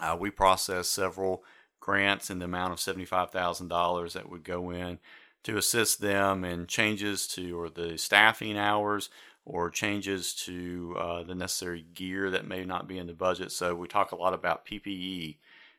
Uh, 0.00 0.16
we 0.18 0.30
processed 0.30 0.92
several 0.92 1.44
grants 1.80 2.30
in 2.30 2.38
the 2.38 2.44
amount 2.44 2.72
of 2.72 2.78
$75,000 2.78 4.12
that 4.12 4.30
would 4.30 4.44
go 4.44 4.70
in 4.70 4.98
to 5.44 5.56
assist 5.56 6.00
them 6.00 6.44
in 6.44 6.66
changes 6.66 7.26
to 7.28 7.58
or 7.58 7.70
the 7.70 7.96
staffing 7.96 8.58
hours 8.58 9.10
or 9.44 9.70
changes 9.70 10.34
to 10.34 10.94
uh, 10.98 11.22
the 11.22 11.34
necessary 11.34 11.86
gear 11.94 12.30
that 12.30 12.46
may 12.46 12.64
not 12.64 12.88
be 12.88 12.98
in 12.98 13.06
the 13.06 13.12
budget. 13.12 13.52
So 13.52 13.74
we 13.74 13.86
talk 13.86 14.10
a 14.10 14.16
lot 14.16 14.34
about 14.34 14.66
PPE 14.66 15.36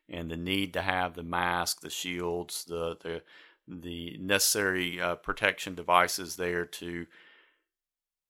and 0.09 0.31
the 0.31 0.37
need 0.37 0.73
to 0.73 0.81
have 0.81 1.13
the 1.13 1.23
mask, 1.23 1.81
the 1.81 1.89
shields, 1.89 2.63
the 2.65 2.97
the 3.01 3.21
the 3.67 4.17
necessary 4.21 5.01
uh, 5.01 5.15
protection 5.15 5.75
devices 5.75 6.37
there 6.37 6.65
to 6.65 7.05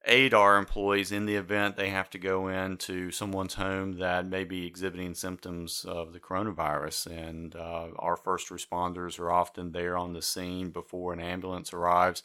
aid 0.07 0.33
our 0.33 0.57
employees 0.57 1.11
in 1.11 1.25
the 1.25 1.35
event 1.35 1.75
they 1.75 1.89
have 1.89 2.09
to 2.09 2.17
go 2.17 2.47
into 2.47 3.11
someone's 3.11 3.55
home 3.55 3.93
that 3.99 4.25
may 4.25 4.43
be 4.43 4.65
exhibiting 4.65 5.13
symptoms 5.13 5.85
of 5.87 6.13
the 6.13 6.19
coronavirus. 6.19 7.07
And 7.07 7.55
uh, 7.55 7.89
our 7.97 8.17
first 8.17 8.49
responders 8.49 9.19
are 9.19 9.31
often 9.31 9.71
there 9.71 9.97
on 9.97 10.13
the 10.13 10.21
scene 10.21 10.69
before 10.69 11.13
an 11.13 11.19
ambulance 11.19 11.73
arrives, 11.73 12.23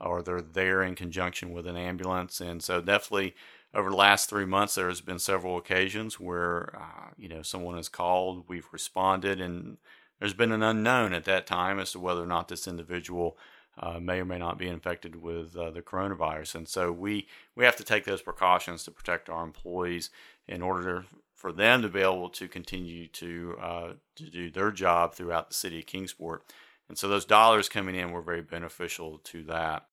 or 0.00 0.22
they're 0.22 0.40
there 0.40 0.82
in 0.82 0.94
conjunction 0.94 1.52
with 1.52 1.66
an 1.66 1.76
ambulance. 1.76 2.40
And 2.40 2.62
so, 2.62 2.80
definitely 2.80 3.34
over 3.74 3.90
the 3.90 3.96
last 3.96 4.28
three 4.28 4.44
months, 4.44 4.74
there 4.74 4.88
has 4.88 5.00
been 5.00 5.18
several 5.18 5.56
occasions 5.56 6.20
where 6.20 6.76
uh, 6.76 7.10
you 7.16 7.28
know 7.28 7.42
someone 7.42 7.76
has 7.76 7.88
called, 7.88 8.44
we've 8.48 8.68
responded, 8.72 9.40
and 9.40 9.78
there's 10.18 10.34
been 10.34 10.52
an 10.52 10.62
unknown 10.62 11.12
at 11.12 11.24
that 11.24 11.46
time 11.46 11.78
as 11.78 11.92
to 11.92 11.98
whether 11.98 12.22
or 12.22 12.26
not 12.26 12.48
this 12.48 12.68
individual 12.68 13.36
uh, 13.82 13.98
may 13.98 14.20
or 14.20 14.24
may 14.24 14.38
not 14.38 14.58
be 14.58 14.68
infected 14.68 15.16
with 15.16 15.56
uh, 15.56 15.70
the 15.70 15.82
coronavirus. 15.82 16.54
And 16.54 16.68
so 16.68 16.92
we, 16.92 17.26
we 17.56 17.64
have 17.64 17.76
to 17.76 17.84
take 17.84 18.04
those 18.04 18.22
precautions 18.22 18.84
to 18.84 18.92
protect 18.92 19.28
our 19.28 19.42
employees 19.42 20.10
in 20.46 20.62
order 20.62 21.04
for 21.34 21.52
them 21.52 21.82
to 21.82 21.88
be 21.88 22.00
able 22.00 22.28
to 22.28 22.46
continue 22.46 23.08
to, 23.08 23.56
uh, 23.60 23.92
to 24.14 24.30
do 24.30 24.50
their 24.50 24.70
job 24.70 25.14
throughout 25.14 25.48
the 25.48 25.54
city 25.54 25.80
of 25.80 25.86
Kingsport. 25.86 26.44
And 26.88 26.96
so 26.96 27.08
those 27.08 27.24
dollars 27.24 27.68
coming 27.68 27.96
in 27.96 28.12
were 28.12 28.22
very 28.22 28.42
beneficial 28.42 29.18
to 29.24 29.42
that. 29.44 29.86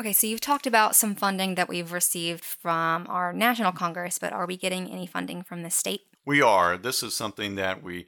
Okay, 0.00 0.12
so 0.12 0.26
you've 0.26 0.40
talked 0.40 0.66
about 0.66 0.96
some 0.96 1.14
funding 1.14 1.54
that 1.54 1.68
we've 1.68 1.92
received 1.92 2.42
from 2.42 3.06
our 3.08 3.32
national 3.32 3.72
congress, 3.72 4.18
but 4.18 4.32
are 4.32 4.46
we 4.46 4.56
getting 4.56 4.90
any 4.90 5.06
funding 5.06 5.42
from 5.42 5.62
the 5.62 5.70
state? 5.70 6.02
We 6.24 6.40
are. 6.40 6.78
This 6.78 7.02
is 7.02 7.14
something 7.14 7.56
that 7.56 7.82
we 7.82 8.06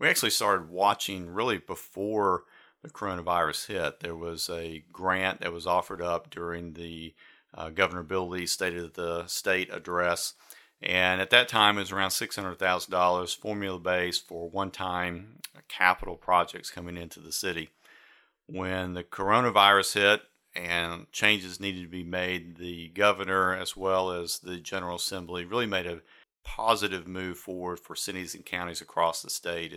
we 0.00 0.08
actually 0.08 0.30
started 0.30 0.70
watching 0.70 1.28
really 1.28 1.58
before 1.58 2.44
coronavirus 2.92 3.66
hit. 3.66 4.00
There 4.00 4.16
was 4.16 4.48
a 4.50 4.84
grant 4.92 5.40
that 5.40 5.52
was 5.52 5.66
offered 5.66 6.02
up 6.02 6.30
during 6.30 6.74
the 6.74 7.14
uh, 7.54 7.70
Governor 7.70 8.02
Bill 8.02 8.28
Lee 8.28 8.46
State 8.46 8.76
of 8.76 8.94
the 8.94 9.26
State 9.26 9.72
address. 9.72 10.34
And 10.80 11.20
at 11.20 11.30
that 11.30 11.48
time, 11.48 11.76
it 11.76 11.80
was 11.80 11.92
around 11.92 12.10
$600,000 12.10 13.36
formula 13.36 13.78
based 13.78 14.28
for 14.28 14.48
one 14.48 14.70
time 14.70 15.38
capital 15.68 16.16
projects 16.16 16.70
coming 16.70 16.96
into 16.96 17.20
the 17.20 17.32
city. 17.32 17.70
When 18.46 18.94
the 18.94 19.04
coronavirus 19.04 19.94
hit 19.94 20.22
and 20.54 21.10
changes 21.12 21.60
needed 21.60 21.82
to 21.82 21.88
be 21.88 22.04
made, 22.04 22.56
the 22.56 22.88
governor, 22.88 23.54
as 23.54 23.76
well 23.76 24.10
as 24.10 24.38
the 24.38 24.58
General 24.58 24.96
Assembly, 24.96 25.44
really 25.44 25.66
made 25.66 25.86
a 25.86 26.00
positive 26.44 27.06
move 27.06 27.38
forward 27.38 27.78
for 27.78 27.94
cities 27.94 28.34
and 28.34 28.46
counties 28.46 28.80
across 28.80 29.20
the 29.20 29.30
state. 29.30 29.72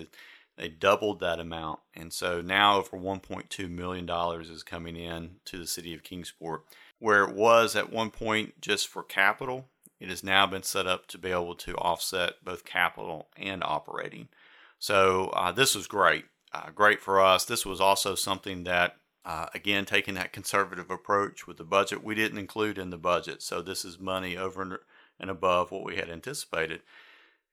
They 0.58 0.70
doubled 0.70 1.20
that 1.20 1.40
amount. 1.40 1.80
And 1.96 2.12
so 2.14 2.42
now 2.42 2.78
over 2.78 2.98
$1.2 2.98 3.70
million 3.70 4.10
is 4.42 4.64
coming 4.64 4.96
in 4.96 5.38
to 5.46 5.58
the 5.58 5.68
city 5.68 5.94
of 5.94 6.04
Kingsport. 6.04 6.64
Where 7.00 7.24
it 7.24 7.36
was 7.36 7.76
at 7.76 7.92
one 7.92 8.12
point 8.12 8.62
just 8.62 8.88
for 8.88 9.02
capital, 9.02 9.68
it 10.00 10.10
has 10.10 10.24
now 10.24 10.46
been 10.46 10.64
set 10.64 10.86
up 10.86 11.08
to 11.08 11.18
be 11.18 11.32
able 11.32 11.56
to 11.56 11.76
offset 11.76 12.44
both 12.44 12.66
capital 12.66 13.30
and 13.38 13.64
operating. 13.64 14.28
So 14.78 15.32
uh, 15.36 15.52
this 15.52 15.76
was 15.76 15.88
great. 15.88 16.26
Uh, 16.54 16.70
great 16.74 17.00
for 17.00 17.22
us. 17.22 17.46
This 17.46 17.66
was 17.66 17.80
also 17.80 18.14
something 18.14 18.66
that, 18.66 18.98
uh, 19.24 19.48
again, 19.54 19.86
taking 19.86 20.16
that 20.16 20.34
conservative 20.34 20.92
approach 20.92 21.48
with 21.48 21.58
the 21.58 21.64
budget, 21.64 22.04
we 22.04 22.14
didn't 22.14 22.40
include 22.40 22.78
in 22.78 22.90
the 22.90 22.98
budget. 22.98 23.42
So 23.42 23.62
this 23.62 23.86
is 23.86 24.00
money 24.00 24.36
over 24.36 24.82
and 25.20 25.30
above 25.30 25.72
what 25.72 25.84
we 25.84 25.96
had 25.96 26.10
anticipated. 26.10 26.82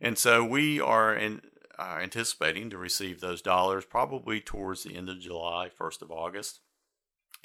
And 0.00 0.16
so 0.16 0.44
we 0.44 0.80
are 0.80 1.14
in, 1.14 1.42
uh, 1.78 1.98
anticipating 2.00 2.70
to 2.70 2.78
receive 2.78 3.20
those 3.20 3.40
dollars 3.42 3.84
probably 3.84 4.40
towards 4.40 4.82
the 4.82 4.96
end 4.96 5.08
of 5.08 5.20
July, 5.20 5.70
1st 5.78 6.02
of 6.02 6.10
August. 6.10 6.60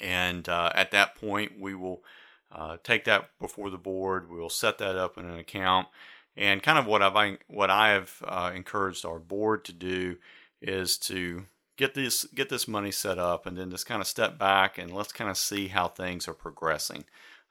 And 0.00 0.48
uh, 0.48 0.72
at 0.74 0.90
that 0.90 1.14
point, 1.14 1.52
we 1.60 1.74
will 1.74 2.02
uh, 2.50 2.78
take 2.82 3.04
that 3.04 3.30
before 3.40 3.70
the 3.70 3.78
board. 3.78 4.30
We 4.30 4.38
will 4.38 4.50
set 4.50 4.78
that 4.78 4.96
up 4.96 5.16
in 5.18 5.24
an 5.24 5.38
account. 5.38 5.88
And 6.36 6.62
kind 6.62 6.78
of 6.78 6.86
what 6.86 7.00
I've 7.00 7.38
what 7.46 7.70
I 7.70 7.90
have 7.90 8.16
uh, 8.24 8.50
encouraged 8.54 9.04
our 9.04 9.20
board 9.20 9.64
to 9.66 9.72
do 9.72 10.16
is 10.60 10.98
to 10.98 11.44
get 11.76 11.94
this 11.94 12.24
get 12.34 12.48
this 12.48 12.66
money 12.66 12.90
set 12.90 13.18
up, 13.18 13.46
and 13.46 13.56
then 13.56 13.70
just 13.70 13.86
kind 13.86 14.00
of 14.00 14.08
step 14.08 14.36
back 14.36 14.76
and 14.76 14.92
let's 14.92 15.12
kind 15.12 15.30
of 15.30 15.38
see 15.38 15.68
how 15.68 15.86
things 15.86 16.26
are 16.26 16.34
progressing. 16.34 17.04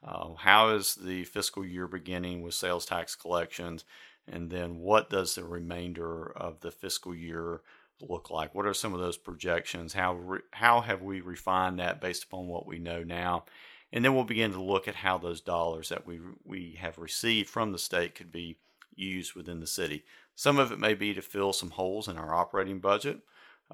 Uh, 0.05 0.33
how 0.35 0.69
is 0.69 0.95
the 0.95 1.23
fiscal 1.23 1.65
year 1.65 1.87
beginning 1.87 2.41
with 2.41 2.53
sales 2.53 2.85
tax 2.85 3.15
collections? 3.15 3.85
And 4.27 4.49
then 4.49 4.79
what 4.79 5.09
does 5.09 5.35
the 5.35 5.43
remainder 5.43 6.31
of 6.31 6.61
the 6.61 6.71
fiscal 6.71 7.13
year 7.13 7.61
look 7.99 8.29
like? 8.29 8.55
What 8.55 8.65
are 8.65 8.73
some 8.73 8.93
of 8.93 8.99
those 8.99 9.17
projections? 9.17 9.93
How, 9.93 10.13
re- 10.15 10.39
how 10.51 10.81
have 10.81 11.01
we 11.01 11.21
refined 11.21 11.79
that 11.79 12.01
based 12.01 12.23
upon 12.23 12.47
what 12.47 12.65
we 12.65 12.79
know 12.79 13.03
now? 13.03 13.45
And 13.91 14.03
then 14.03 14.15
we'll 14.15 14.23
begin 14.23 14.51
to 14.53 14.61
look 14.61 14.87
at 14.87 14.95
how 14.95 15.17
those 15.17 15.41
dollars 15.41 15.89
that 15.89 16.07
we, 16.07 16.19
we 16.43 16.77
have 16.79 16.97
received 16.97 17.49
from 17.49 17.71
the 17.71 17.77
state 17.77 18.15
could 18.15 18.31
be 18.31 18.57
used 18.95 19.35
within 19.35 19.59
the 19.59 19.67
city. 19.67 20.03
Some 20.35 20.57
of 20.57 20.71
it 20.71 20.79
may 20.79 20.93
be 20.93 21.13
to 21.13 21.21
fill 21.21 21.53
some 21.53 21.71
holes 21.71 22.07
in 22.07 22.17
our 22.17 22.33
operating 22.33 22.79
budget. 22.79 23.19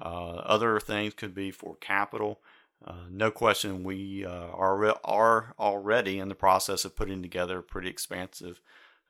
Uh, 0.00 0.34
other 0.44 0.78
things 0.78 1.14
could 1.14 1.34
be 1.34 1.50
for 1.50 1.76
capital. 1.76 2.40
Uh, 2.84 3.06
no 3.10 3.30
question, 3.30 3.84
we 3.84 4.24
uh, 4.24 4.48
are, 4.48 4.94
are 5.04 5.54
already 5.58 6.18
in 6.18 6.28
the 6.28 6.34
process 6.34 6.84
of 6.84 6.96
putting 6.96 7.22
together 7.22 7.58
a 7.58 7.62
pretty 7.62 7.88
expansive 7.88 8.60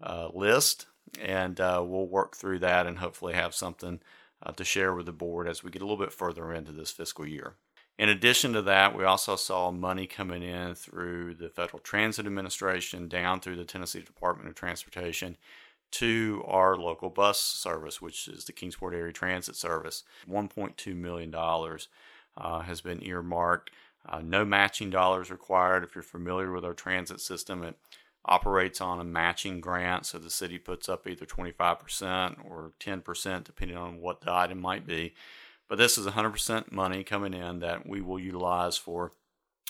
uh, 0.02 0.28
list 0.32 0.87
and 1.21 1.61
uh, 1.61 1.83
we'll 1.85 2.07
work 2.07 2.37
through 2.37 2.61
that 2.61 2.87
and 2.87 2.99
hopefully 2.99 3.35
have 3.35 3.55
something 3.55 4.00
uh, 4.43 4.52
to 4.52 4.64
share 4.64 4.95
with 4.95 5.07
the 5.07 5.12
board 5.12 5.49
as 5.49 5.62
we 5.62 5.71
get 5.71 5.83
a 5.83 5.85
little 5.85 6.02
bit 6.02 6.12
further 6.12 6.52
into 6.52 6.73
this 6.73 6.90
fiscal 6.90 7.26
year. 7.26 7.55
In 7.99 8.09
addition 8.09 8.55
to 8.55 8.62
that, 8.62 8.97
we 8.97 9.05
also 9.05 9.37
saw 9.37 9.71
money 9.71 10.07
coming 10.07 10.43
in 10.43 10.75
through 10.75 11.35
the 11.35 11.50
Federal 11.50 11.81
Transit 11.81 12.25
Administration 12.25 13.09
down 13.09 13.40
through 13.40 13.57
the 13.57 13.64
Tennessee 13.64 14.00
Department 14.00 14.49
of 14.49 14.55
Transportation 14.55 15.37
to 15.90 16.43
our 16.47 16.76
local 16.76 17.11
bus 17.11 17.38
service, 17.38 18.00
which 18.00 18.26
is 18.26 18.45
the 18.45 18.52
Kingsport 18.52 18.95
Area 18.95 19.12
Transit 19.12 19.57
Service. 19.57 20.05
$1.2 20.31 20.97
million 20.97 21.35
uh, 21.35 22.61
has 22.61 22.81
been 22.81 23.05
earmarked. 23.05 23.71
Uh, 24.09 24.23
no 24.25 24.47
matching 24.47 24.88
dollars 24.88 25.31
required. 25.31 25.85
If 25.85 25.95
you're 25.95 26.02
familiar 26.02 26.52
with 26.52 26.64
our 26.64 26.73
transit 26.73 27.21
system, 27.21 27.62
it 27.62 27.76
operates 28.24 28.80
on 28.80 29.00
a 29.00 29.04
matching 29.04 29.60
grant. 29.60 30.06
So 30.06 30.18
the 30.18 30.30
city 30.30 30.58
puts 30.58 30.88
up 30.88 31.06
either 31.06 31.26
25% 31.26 32.44
or 32.44 32.72
10%, 32.78 33.44
depending 33.44 33.76
on 33.76 34.00
what 34.00 34.20
the 34.20 34.32
item 34.32 34.60
might 34.60 34.86
be. 34.86 35.14
But 35.68 35.78
this 35.78 35.96
is 35.96 36.06
100% 36.06 36.72
money 36.72 37.04
coming 37.04 37.34
in 37.34 37.60
that 37.60 37.88
we 37.88 38.00
will 38.00 38.18
utilize 38.18 38.76
for 38.76 39.12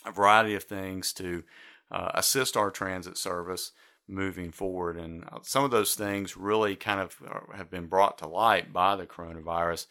a 0.05 0.11
variety 0.11 0.55
of 0.55 0.65
things 0.65 1.13
to 1.15 1.45
uh, 1.91 2.11
assist 2.15 2.57
our 2.57 2.71
transit 2.71 3.19
service 3.19 3.73
moving 4.09 4.51
forward. 4.51 4.97
And 4.97 5.25
uh, 5.31 5.39
some 5.43 5.65
of 5.65 5.71
those 5.71 5.95
things 5.95 6.37
really 6.37 6.75
kind 6.75 7.01
of 7.01 7.17
uh, 7.27 7.57
have 7.57 7.71
been 7.71 7.87
brought 7.87 8.19
to 8.19 8.29
light 8.29 8.73
by 8.73 8.97
the 8.97 9.07
coronavirus. 9.07 9.87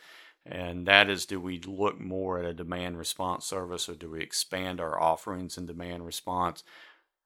And 0.45 0.87
that 0.87 1.09
is, 1.09 1.25
do 1.25 1.39
we 1.39 1.59
look 1.59 1.99
more 1.99 2.39
at 2.39 2.45
a 2.45 2.53
demand 2.53 2.97
response 2.97 3.45
service 3.45 3.87
or 3.87 3.95
do 3.95 4.11
we 4.11 4.21
expand 4.21 4.79
our 4.79 4.99
offerings 4.99 5.57
in 5.57 5.65
demand 5.65 6.05
response? 6.05 6.63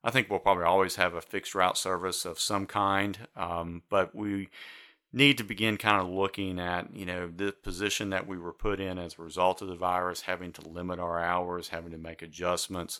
I 0.03 0.11
think 0.11 0.29
we'll 0.29 0.39
probably 0.39 0.65
always 0.65 0.97
have 0.97 1.13
a 1.13 1.21
fixed 1.21 1.55
route 1.55 1.77
service 1.77 2.25
of 2.25 2.39
some 2.39 2.65
kind, 2.65 3.17
um, 3.35 3.83
but 3.89 4.13
we 4.13 4.49
need 5.13 5.37
to 5.37 5.43
begin 5.43 5.77
kind 5.77 6.01
of 6.01 6.09
looking 6.09 6.59
at 6.59 6.93
you 6.95 7.05
know 7.05 7.31
the 7.33 7.51
position 7.51 8.09
that 8.09 8.27
we 8.27 8.37
were 8.37 8.51
put 8.51 8.79
in 8.79 8.97
as 8.97 9.17
a 9.17 9.21
result 9.21 9.61
of 9.61 9.67
the 9.67 9.75
virus, 9.75 10.21
having 10.21 10.51
to 10.53 10.67
limit 10.67 10.99
our 10.99 11.19
hours, 11.19 11.69
having 11.69 11.91
to 11.91 11.97
make 11.97 12.21
adjustments. 12.21 12.99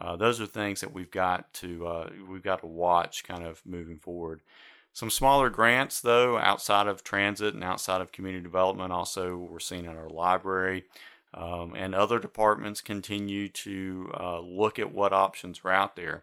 Uh, 0.00 0.16
those 0.16 0.40
are 0.40 0.46
things 0.46 0.80
that 0.80 0.92
we've 0.92 1.10
got 1.10 1.52
to 1.54 1.86
uh, 1.86 2.10
we've 2.28 2.42
got 2.42 2.60
to 2.60 2.66
watch 2.66 3.24
kind 3.24 3.44
of 3.44 3.60
moving 3.66 3.98
forward. 3.98 4.40
Some 4.92 5.10
smaller 5.10 5.50
grants, 5.50 6.00
though, 6.00 6.38
outside 6.38 6.86
of 6.86 7.02
transit 7.02 7.52
and 7.52 7.64
outside 7.64 8.00
of 8.00 8.12
community 8.12 8.44
development, 8.44 8.92
also 8.92 9.36
we're 9.36 9.58
seeing 9.58 9.86
at 9.86 9.96
our 9.96 10.08
library. 10.08 10.84
Um, 11.36 11.74
and 11.76 11.96
other 11.96 12.20
departments 12.20 12.80
continue 12.80 13.48
to 13.48 14.10
uh, 14.14 14.38
look 14.38 14.78
at 14.78 14.94
what 14.94 15.12
options 15.12 15.60
are 15.64 15.72
out 15.72 15.96
there 15.96 16.22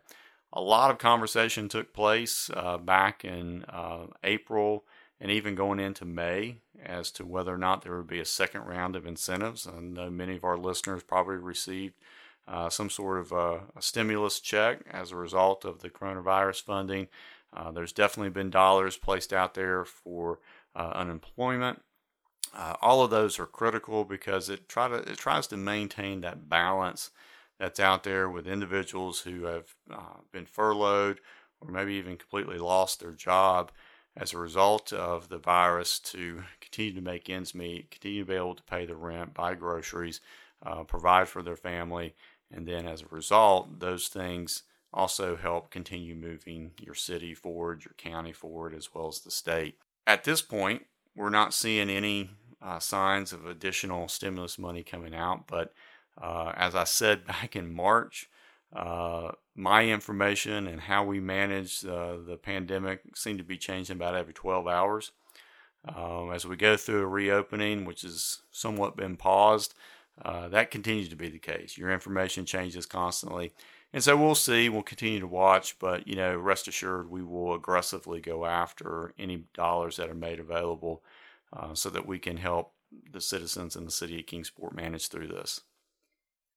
a 0.53 0.61
lot 0.61 0.91
of 0.91 0.97
conversation 0.97 1.69
took 1.69 1.93
place 1.93 2.49
uh, 2.55 2.77
back 2.77 3.23
in 3.23 3.63
uh, 3.69 4.07
April 4.23 4.83
and 5.19 5.31
even 5.31 5.55
going 5.55 5.79
into 5.79 6.03
May 6.03 6.57
as 6.83 7.11
to 7.11 7.25
whether 7.25 7.53
or 7.53 7.57
not 7.57 7.83
there 7.83 7.95
would 7.95 8.07
be 8.07 8.19
a 8.19 8.25
second 8.25 8.63
round 8.63 8.95
of 8.95 9.05
incentives. 9.05 9.67
I 9.67 9.79
know 9.79 10.09
many 10.09 10.35
of 10.35 10.43
our 10.43 10.57
listeners 10.57 11.03
probably 11.03 11.35
received 11.35 11.93
uh, 12.47 12.69
some 12.69 12.89
sort 12.89 13.19
of 13.19 13.31
a, 13.31 13.61
a, 13.75 13.81
stimulus 13.81 14.39
check 14.39 14.81
as 14.89 15.11
a 15.11 15.15
result 15.15 15.63
of 15.63 15.79
the 15.79 15.91
coronavirus 15.91 16.63
funding. 16.63 17.07
Uh, 17.55 17.71
there's 17.71 17.93
definitely 17.93 18.31
been 18.31 18.49
dollars 18.49 18.97
placed 18.97 19.31
out 19.31 19.53
there 19.53 19.85
for 19.85 20.39
uh, 20.75 20.91
unemployment. 20.95 21.83
Uh, 22.53 22.75
all 22.81 23.03
of 23.03 23.10
those 23.10 23.39
are 23.39 23.46
critical 23.46 24.03
because 24.03 24.50
it 24.50 24.67
try 24.67 24.88
to 24.88 24.96
it 24.96 25.17
tries 25.17 25.48
to 25.48 25.58
maintain 25.58 26.22
that 26.22 26.50
balance 26.50 27.12
that's 27.60 27.79
out 27.79 28.03
there 28.03 28.29
with 28.29 28.48
individuals 28.48 29.22
who 29.22 29.43
have 29.43 29.75
uh, 29.89 30.20
been 30.31 30.46
furloughed 30.46 31.22
or 31.62 31.72
maybe 31.72 31.93
even 31.93 32.17
completely 32.17 32.58
lost 32.58 33.00
their 33.00 33.13
job 33.13 33.72
as 34.17 34.34
a 34.34 34.38
result 34.38 34.91
of 34.91 35.29
the 35.29 35.38
virus 35.38 36.00
to 36.00 36.43
continue 36.60 36.93
to 36.93 37.01
make 37.01 37.29
ends 37.29 37.55
meet, 37.55 37.91
continue 37.91 38.24
to 38.24 38.27
be 38.27 38.36
able 38.36 38.55
to 38.55 38.63
pay 38.63 38.86
the 38.86 38.96
rent, 38.96 39.34
buy 39.34 39.53
groceries, 39.53 40.20
uh, 40.65 40.84
provide 40.84 41.29
for 41.29 41.41
their 41.41 41.55
family, 41.55 42.13
and 42.51 42.67
then 42.67 42.86
as 42.86 43.01
a 43.01 43.08
result, 43.15 43.79
those 43.79 44.08
things 44.08 44.63
also 44.93 45.38
help 45.38 45.72
continue 45.72 46.15
moving 46.15 46.72
your 46.79 46.96
city 46.96 47.34
forward, 47.34 47.86
your 47.86 47.93
county 47.98 48.34
forward, 48.34 48.74
as 48.74 48.93
well 48.93 49.08
as 49.08 49.20
the 49.20 49.31
state. 49.31 49.77
At 50.05 50.25
this 50.25 50.41
point, 50.41 50.86
we're 51.15 51.29
not 51.29 51.53
seeing 51.53 51.89
any 51.89 52.31
uh, 52.61 52.79
signs 52.79 53.33
of 53.33 53.45
additional 53.45 54.07
stimulus 54.07 54.59
money 54.59 54.83
coming 54.83 55.15
out, 55.15 55.47
but 55.47 55.73
uh, 56.21 56.53
as 56.55 56.75
I 56.75 56.83
said 56.83 57.25
back 57.27 57.55
in 57.55 57.73
March, 57.73 58.29
uh, 58.73 59.31
my 59.55 59.85
information 59.85 60.67
and 60.67 60.81
how 60.81 61.03
we 61.03 61.19
manage 61.19 61.85
uh, 61.85 62.17
the 62.25 62.39
pandemic 62.41 63.01
seem 63.15 63.37
to 63.37 63.43
be 63.43 63.57
changing 63.57 63.97
about 63.97 64.15
every 64.15 64.33
12 64.33 64.67
hours. 64.67 65.11
Um, 65.83 66.31
as 66.31 66.45
we 66.45 66.55
go 66.55 66.77
through 66.77 67.01
a 67.01 67.07
reopening, 67.07 67.85
which 67.85 68.03
has 68.03 68.41
somewhat 68.51 68.95
been 68.95 69.17
paused, 69.17 69.73
uh, 70.23 70.47
that 70.49 70.71
continues 70.71 71.09
to 71.09 71.15
be 71.15 71.29
the 71.29 71.39
case. 71.39 71.77
Your 71.77 71.91
information 71.91 72.45
changes 72.45 72.85
constantly. 72.85 73.53
And 73.93 74.03
so 74.03 74.15
we'll 74.15 74.35
see. 74.35 74.69
We'll 74.69 74.83
continue 74.83 75.19
to 75.19 75.27
watch, 75.27 75.77
but 75.79 76.07
you 76.07 76.15
know, 76.15 76.37
rest 76.37 76.67
assured, 76.67 77.09
we 77.09 77.23
will 77.23 77.53
aggressively 77.55 78.21
go 78.21 78.45
after 78.45 79.13
any 79.17 79.45
dollars 79.53 79.97
that 79.97 80.09
are 80.09 80.15
made 80.15 80.39
available, 80.39 81.03
uh, 81.53 81.74
so 81.74 81.89
that 81.89 82.08
we 82.08 82.20
can 82.20 82.38
help 82.38 82.74
the 83.12 83.22
citizens 83.22 83.75
in 83.75 83.86
the 83.86 83.91
city 83.91 84.20
of 84.20 84.25
Kingsport 84.25 84.75
manage 84.75 85.08
through 85.08 85.27
this. 85.27 85.62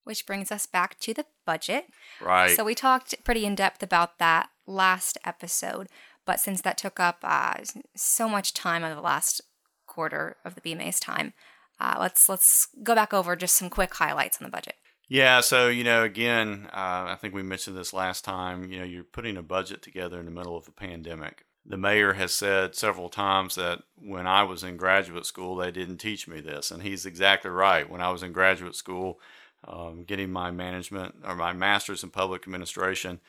Which 0.04 0.26
brings 0.26 0.52
us 0.52 0.66
back 0.66 0.98
to 1.00 1.14
the 1.14 1.26
budget. 1.46 1.86
Right. 2.20 2.54
So 2.54 2.64
we 2.64 2.74
talked 2.74 3.14
pretty 3.24 3.46
in 3.46 3.54
depth 3.54 3.82
about 3.82 4.18
that 4.18 4.50
last 4.66 5.16
episode, 5.24 5.88
but 6.26 6.40
since 6.40 6.60
that 6.62 6.76
took 6.76 7.00
up 7.00 7.18
uh, 7.22 7.54
so 7.94 8.28
much 8.28 8.52
time 8.52 8.84
of 8.84 8.94
the 8.94 9.02
last 9.02 9.40
quarter 9.86 10.36
of 10.44 10.54
the 10.54 10.60
BMA's 10.60 11.00
time, 11.00 11.32
uh, 11.80 11.96
let's 11.98 12.28
let's 12.28 12.68
go 12.82 12.94
back 12.94 13.12
over 13.12 13.34
just 13.34 13.56
some 13.56 13.70
quick 13.70 13.94
highlights 13.94 14.40
on 14.40 14.44
the 14.44 14.50
budget. 14.50 14.74
Yeah, 15.08 15.40
so 15.40 15.68
you 15.68 15.84
know, 15.84 16.02
again, 16.02 16.68
uh, 16.72 17.08
I 17.08 17.16
think 17.20 17.34
we 17.34 17.42
mentioned 17.42 17.76
this 17.76 17.92
last 17.92 18.24
time. 18.24 18.70
You 18.70 18.78
know, 18.78 18.84
you're 18.84 19.04
putting 19.04 19.36
a 19.36 19.42
budget 19.42 19.82
together 19.82 20.18
in 20.18 20.24
the 20.24 20.30
middle 20.30 20.56
of 20.56 20.68
a 20.68 20.72
pandemic. 20.72 21.44
The 21.66 21.76
mayor 21.78 22.12
has 22.12 22.32
said 22.32 22.74
several 22.74 23.08
times 23.08 23.54
that 23.54 23.82
when 23.96 24.26
I 24.26 24.42
was 24.42 24.62
in 24.62 24.76
graduate 24.76 25.24
school, 25.24 25.56
they 25.56 25.70
didn't 25.70 25.96
teach 25.96 26.28
me 26.28 26.40
this, 26.40 26.70
and 26.70 26.82
he's 26.82 27.06
exactly 27.06 27.50
right. 27.50 27.88
When 27.88 28.02
I 28.02 28.10
was 28.10 28.22
in 28.22 28.32
graduate 28.32 28.76
school, 28.76 29.18
um, 29.66 30.04
getting 30.04 30.30
my 30.30 30.50
management 30.50 31.14
or 31.24 31.34
my 31.34 31.52
master's 31.52 32.02
in 32.02 32.10
public 32.10 32.42
administration. 32.42 33.20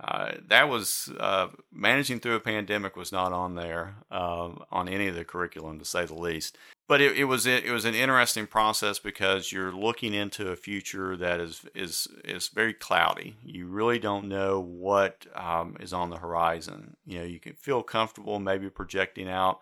Uh, 0.00 0.32
that 0.46 0.68
was 0.68 1.10
uh, 1.18 1.48
managing 1.72 2.20
through 2.20 2.36
a 2.36 2.40
pandemic 2.40 2.94
was 2.94 3.10
not 3.10 3.32
on 3.32 3.54
there 3.54 3.96
um, 4.10 4.62
on 4.70 4.88
any 4.88 5.08
of 5.08 5.16
the 5.16 5.24
curriculum 5.24 5.78
to 5.78 5.84
say 5.84 6.04
the 6.04 6.14
least. 6.14 6.56
But 6.88 7.02
it, 7.02 7.18
it 7.18 7.24
was 7.24 7.46
it 7.46 7.70
was 7.70 7.84
an 7.84 7.94
interesting 7.94 8.46
process 8.46 8.98
because 8.98 9.52
you're 9.52 9.72
looking 9.72 10.14
into 10.14 10.48
a 10.48 10.56
future 10.56 11.16
that 11.18 11.38
is 11.38 11.64
is 11.74 12.08
is 12.24 12.48
very 12.48 12.72
cloudy. 12.72 13.36
You 13.44 13.66
really 13.66 13.98
don't 13.98 14.26
know 14.26 14.58
what 14.58 15.26
um, 15.34 15.76
is 15.80 15.92
on 15.92 16.08
the 16.08 16.16
horizon. 16.16 16.96
You 17.04 17.18
know, 17.18 17.24
you 17.26 17.40
can 17.40 17.52
feel 17.52 17.82
comfortable 17.82 18.38
maybe 18.38 18.70
projecting 18.70 19.28
out 19.28 19.60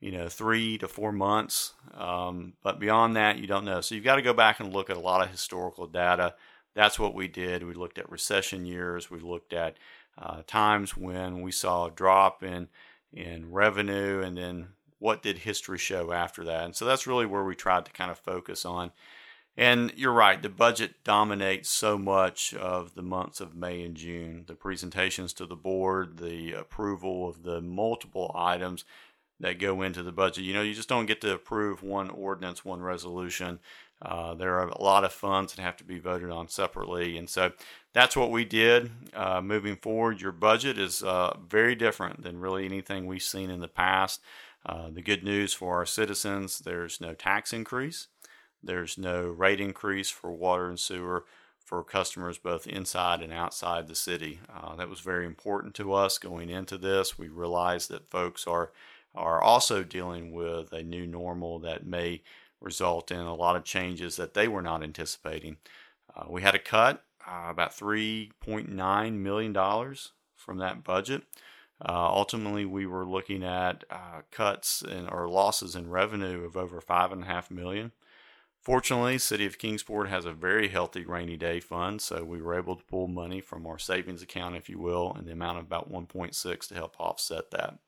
you 0.00 0.12
know, 0.12 0.28
three 0.28 0.78
to 0.78 0.88
four 0.88 1.12
months. 1.12 1.72
Um, 1.94 2.54
but 2.62 2.78
beyond 2.78 3.16
that, 3.16 3.38
you 3.38 3.46
don't 3.46 3.64
know. 3.64 3.80
So 3.80 3.94
you've 3.94 4.04
got 4.04 4.16
to 4.16 4.22
go 4.22 4.34
back 4.34 4.60
and 4.60 4.72
look 4.72 4.90
at 4.90 4.96
a 4.96 5.00
lot 5.00 5.22
of 5.22 5.30
historical 5.30 5.86
data. 5.86 6.34
That's 6.74 6.98
what 6.98 7.14
we 7.14 7.28
did. 7.28 7.62
We 7.62 7.74
looked 7.74 7.98
at 7.98 8.10
recession 8.10 8.66
years. 8.66 9.10
We 9.10 9.18
looked 9.20 9.52
at 9.52 9.78
uh, 10.18 10.42
times 10.46 10.96
when 10.96 11.40
we 11.40 11.50
saw 11.50 11.86
a 11.86 11.90
drop 11.90 12.42
in 12.42 12.68
in 13.12 13.50
revenue, 13.50 14.20
and 14.20 14.36
then 14.36 14.68
what 14.98 15.22
did 15.22 15.38
history 15.38 15.78
show 15.78 16.12
after 16.12 16.44
that? 16.44 16.64
And 16.64 16.76
so 16.76 16.84
that's 16.84 17.06
really 17.06 17.26
where 17.26 17.44
we 17.44 17.54
tried 17.54 17.84
to 17.86 17.92
kind 17.92 18.10
of 18.10 18.18
focus 18.18 18.64
on. 18.64 18.92
And 19.58 19.92
you're 19.96 20.12
right, 20.12 20.42
the 20.42 20.50
budget 20.50 21.02
dominates 21.02 21.70
so 21.70 21.96
much 21.96 22.52
of 22.52 22.94
the 22.94 23.02
months 23.02 23.40
of 23.40 23.54
May 23.54 23.82
and 23.82 23.94
June. 23.94 24.44
The 24.46 24.54
presentations 24.54 25.32
to 25.34 25.46
the 25.46 25.56
board, 25.56 26.18
the 26.18 26.52
approval 26.52 27.26
of 27.28 27.42
the 27.42 27.62
multiple 27.62 28.30
items 28.34 28.84
that 29.40 29.58
go 29.58 29.80
into 29.82 30.02
the 30.02 30.12
budget. 30.12 30.44
You 30.44 30.52
know, 30.52 30.62
you 30.62 30.74
just 30.74 30.88
don't 30.88 31.06
get 31.06 31.22
to 31.22 31.32
approve 31.32 31.82
one 31.82 32.10
ordinance, 32.10 32.64
one 32.64 32.82
resolution. 32.82 33.58
Uh, 34.02 34.34
there 34.34 34.58
are 34.58 34.68
a 34.68 34.82
lot 34.82 35.04
of 35.04 35.12
funds 35.12 35.54
that 35.54 35.62
have 35.62 35.76
to 35.78 35.84
be 35.84 35.98
voted 35.98 36.30
on 36.30 36.48
separately. 36.48 37.16
And 37.16 37.28
so 37.28 37.52
that's 37.94 38.16
what 38.16 38.30
we 38.30 38.44
did. 38.44 38.90
Uh, 39.14 39.40
moving 39.40 39.76
forward, 39.76 40.20
your 40.20 40.32
budget 40.32 40.78
is 40.78 41.02
uh, 41.02 41.34
very 41.48 41.74
different 41.74 42.22
than 42.22 42.40
really 42.40 42.66
anything 42.66 43.06
we've 43.06 43.22
seen 43.22 43.50
in 43.50 43.60
the 43.60 43.68
past. 43.68 44.20
Uh, 44.68 44.90
the 44.90 45.02
good 45.02 45.22
news 45.22 45.54
for 45.54 45.76
our 45.76 45.86
citizens 45.86 46.58
there's 46.58 47.00
no 47.00 47.14
tax 47.14 47.52
increase, 47.52 48.08
there's 48.62 48.98
no 48.98 49.26
rate 49.26 49.60
increase 49.60 50.10
for 50.10 50.32
water 50.32 50.68
and 50.68 50.80
sewer 50.80 51.24
for 51.58 51.82
customers 51.82 52.38
both 52.38 52.66
inside 52.66 53.20
and 53.22 53.32
outside 53.32 53.86
the 53.86 53.94
city. 53.94 54.40
Uh, 54.52 54.76
that 54.76 54.88
was 54.88 55.00
very 55.00 55.26
important 55.26 55.74
to 55.74 55.92
us 55.92 56.18
going 56.18 56.48
into 56.48 56.78
this. 56.78 57.18
We 57.18 57.28
realized 57.28 57.90
that 57.90 58.10
folks 58.10 58.46
are 58.46 58.72
are 59.14 59.40
also 59.40 59.82
dealing 59.82 60.32
with 60.32 60.72
a 60.72 60.82
new 60.82 61.06
normal 61.06 61.58
that 61.60 61.86
may 61.86 62.22
result 62.60 63.10
in 63.10 63.20
a 63.20 63.34
lot 63.34 63.56
of 63.56 63.64
changes 63.64 64.16
that 64.16 64.34
they 64.34 64.46
were 64.46 64.62
not 64.62 64.82
anticipating. 64.82 65.56
Uh, 66.14 66.24
we 66.28 66.42
had 66.42 66.54
a 66.54 66.58
cut 66.58 67.02
uh, 67.26 67.46
about 67.48 67.72
$3.9 67.72 69.12
million 69.14 69.54
from 70.34 70.58
that 70.58 70.84
budget. 70.84 71.22
Uh, 71.80 72.08
ultimately, 72.08 72.64
we 72.64 72.86
were 72.86 73.04
looking 73.04 73.44
at 73.44 73.84
uh, 73.90 74.22
cuts 74.30 74.82
in, 74.82 75.08
or 75.08 75.28
losses 75.28 75.76
in 75.76 75.90
revenue 75.90 76.44
of 76.44 76.56
over 76.56 76.80
five 76.80 77.12
and 77.12 77.22
a 77.22 77.26
half 77.26 77.50
million. 77.50 77.92
Fortunately, 78.62 79.18
City 79.18 79.46
of 79.46 79.58
Kingsport 79.58 80.08
has 80.08 80.24
a 80.24 80.32
very 80.32 80.68
healthy 80.68 81.04
rainy 81.04 81.36
day 81.36 81.60
fund, 81.60 82.02
so 82.02 82.24
we 82.24 82.42
were 82.42 82.58
able 82.58 82.74
to 82.74 82.84
pull 82.84 83.06
money 83.06 83.40
from 83.40 83.64
our 83.66 83.78
savings 83.78 84.22
account, 84.22 84.56
if 84.56 84.68
you 84.68 84.78
will, 84.78 85.14
in 85.16 85.24
the 85.24 85.32
amount 85.32 85.58
of 85.58 85.64
about 85.64 85.92
1.6 85.92 86.66
to 86.66 86.74
help 86.74 86.96
offset 86.98 87.50
that. 87.52 87.78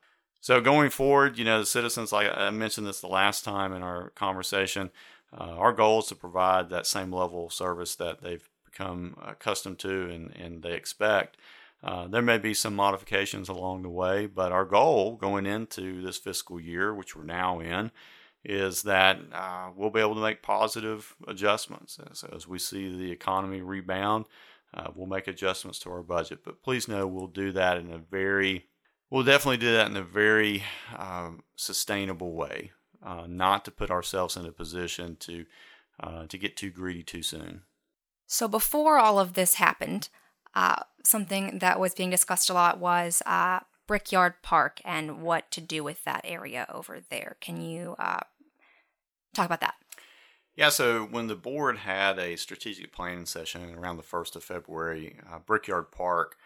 So 0.41 0.61
going 0.61 0.91
forward, 0.91 1.37
you 1.37 1.45
know, 1.45 1.59
the 1.59 1.67
citizens, 1.67 2.13
like 2.13 2.31
I 2.33 2.51
mentioned 2.51 2.87
this 2.87 3.01
the 3.01 3.09
last 3.09 3.45
time 3.45 3.73
in 3.73 3.83
our 3.83 4.11
conversation, 4.11 4.91
uh, 5.37 5.57
our 5.57 5.73
goal 5.73 5.99
is 5.99 6.07
to 6.07 6.15
provide 6.15 6.71
that 6.71 6.87
same 6.87 7.13
level 7.13 7.47
of 7.47 7.53
service 7.53 7.97
that 7.97 8.23
they've 8.23 8.49
become 8.65 9.17
accustomed 9.27 9.79
to 9.81 10.09
and, 10.09 10.31
and 10.37 10.63
they 10.63 10.75
expect. 10.75 11.39
Uh, 11.83 12.09
there 12.09 12.23
may 12.23 12.39
be 12.39 12.55
some 12.55 12.75
modifications 12.75 13.49
along 13.49 13.83
the 13.83 13.89
way, 13.89 14.27
but 14.27 14.53
our 14.53 14.65
goal 14.65 15.17
going 15.17 15.47
into 15.47 16.03
this 16.03 16.19
fiscal 16.19 16.61
year, 16.61 16.95
which 16.95 17.15
we're 17.15 17.23
now 17.23 17.61
in, 17.61 17.91
is 18.45 18.83
that 18.83 19.19
uh, 19.33 19.71
we'll 19.77 19.91
be 19.91 20.01
able 20.01 20.15
to 20.15 20.21
make 20.21 20.43
positive 20.43 21.15
adjustments. 21.27 21.99
So 22.13 22.29
as 22.35 22.49
we 22.49 22.59
see 22.59 22.97
the 22.97 23.13
economy 23.13 23.61
rebound, 23.61 24.27
uh, 24.75 24.91
we'll 24.95 25.07
make 25.07 25.29
adjustments 25.29 25.79
to 25.81 25.91
our 25.91 26.03
budget. 26.03 26.41
But 26.45 26.63
please 26.63 26.89
know 26.89 27.07
we'll 27.07 27.29
do 27.29 27.53
that 27.53 27.79
in 27.79 27.93
a 27.93 27.99
very 27.99 28.67
We'll 29.11 29.25
definitely 29.25 29.57
do 29.57 29.73
that 29.73 29.89
in 29.89 29.97
a 29.97 30.03
very 30.03 30.65
um, 30.97 31.43
sustainable 31.57 32.35
way, 32.35 32.73
uh, 33.03 33.25
not 33.27 33.65
to 33.65 33.71
put 33.71 33.91
ourselves 33.91 34.37
in 34.37 34.45
a 34.45 34.53
position 34.53 35.17
to 35.21 35.47
uh, 36.01 36.27
to 36.27 36.39
get 36.39 36.57
too 36.57 36.71
greedy 36.71 37.03
too 37.03 37.23
soon. 37.23 37.63
So 38.27 38.47
before 38.47 38.99
all 38.99 39.19
of 39.19 39.33
this 39.33 39.55
happened, 39.55 40.11
uh, 40.59 40.83
something 41.05 41.61
that 41.61 41.79
was 41.79 41.95
being 41.95 42.11
discussed 42.11 42.51
a 42.51 42.53
lot 42.53 42.81
was 42.81 43.23
uh, 43.27 43.61
Brickyard 43.87 44.35
Park 44.43 44.81
and 44.85 45.23
what 45.23 45.53
to 45.53 45.61
do 45.61 45.85
with 45.85 46.03
that 46.03 46.23
area 46.25 46.67
over 46.75 46.99
there. 47.11 47.37
Can 47.41 47.61
you 47.61 47.95
uh, 47.97 48.19
talk 49.35 49.47
about 49.47 49.61
that? 49.61 49.75
Yeah, 50.57 50.71
so 50.71 51.05
when 51.05 51.29
the 51.29 51.37
board 51.37 51.79
had 51.79 52.19
a 52.19 52.35
strategic 52.35 52.93
planning 52.93 53.25
session 53.25 53.73
around 53.77 53.99
the 53.99 54.03
1st 54.03 54.35
of 54.35 54.43
February, 54.43 55.21
uh, 55.33 55.39
Brickyard 55.39 55.93
Park 55.93 56.37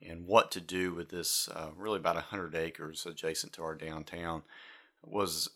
and 0.00 0.26
what 0.26 0.50
to 0.52 0.62
do 0.62 0.94
with 0.94 1.10
this 1.10 1.50
uh, 1.54 1.68
really 1.76 1.98
about 1.98 2.14
100 2.14 2.54
acres 2.54 3.04
adjacent 3.04 3.52
to 3.52 3.62
our 3.62 3.74
downtown 3.74 4.44
was 5.04 5.50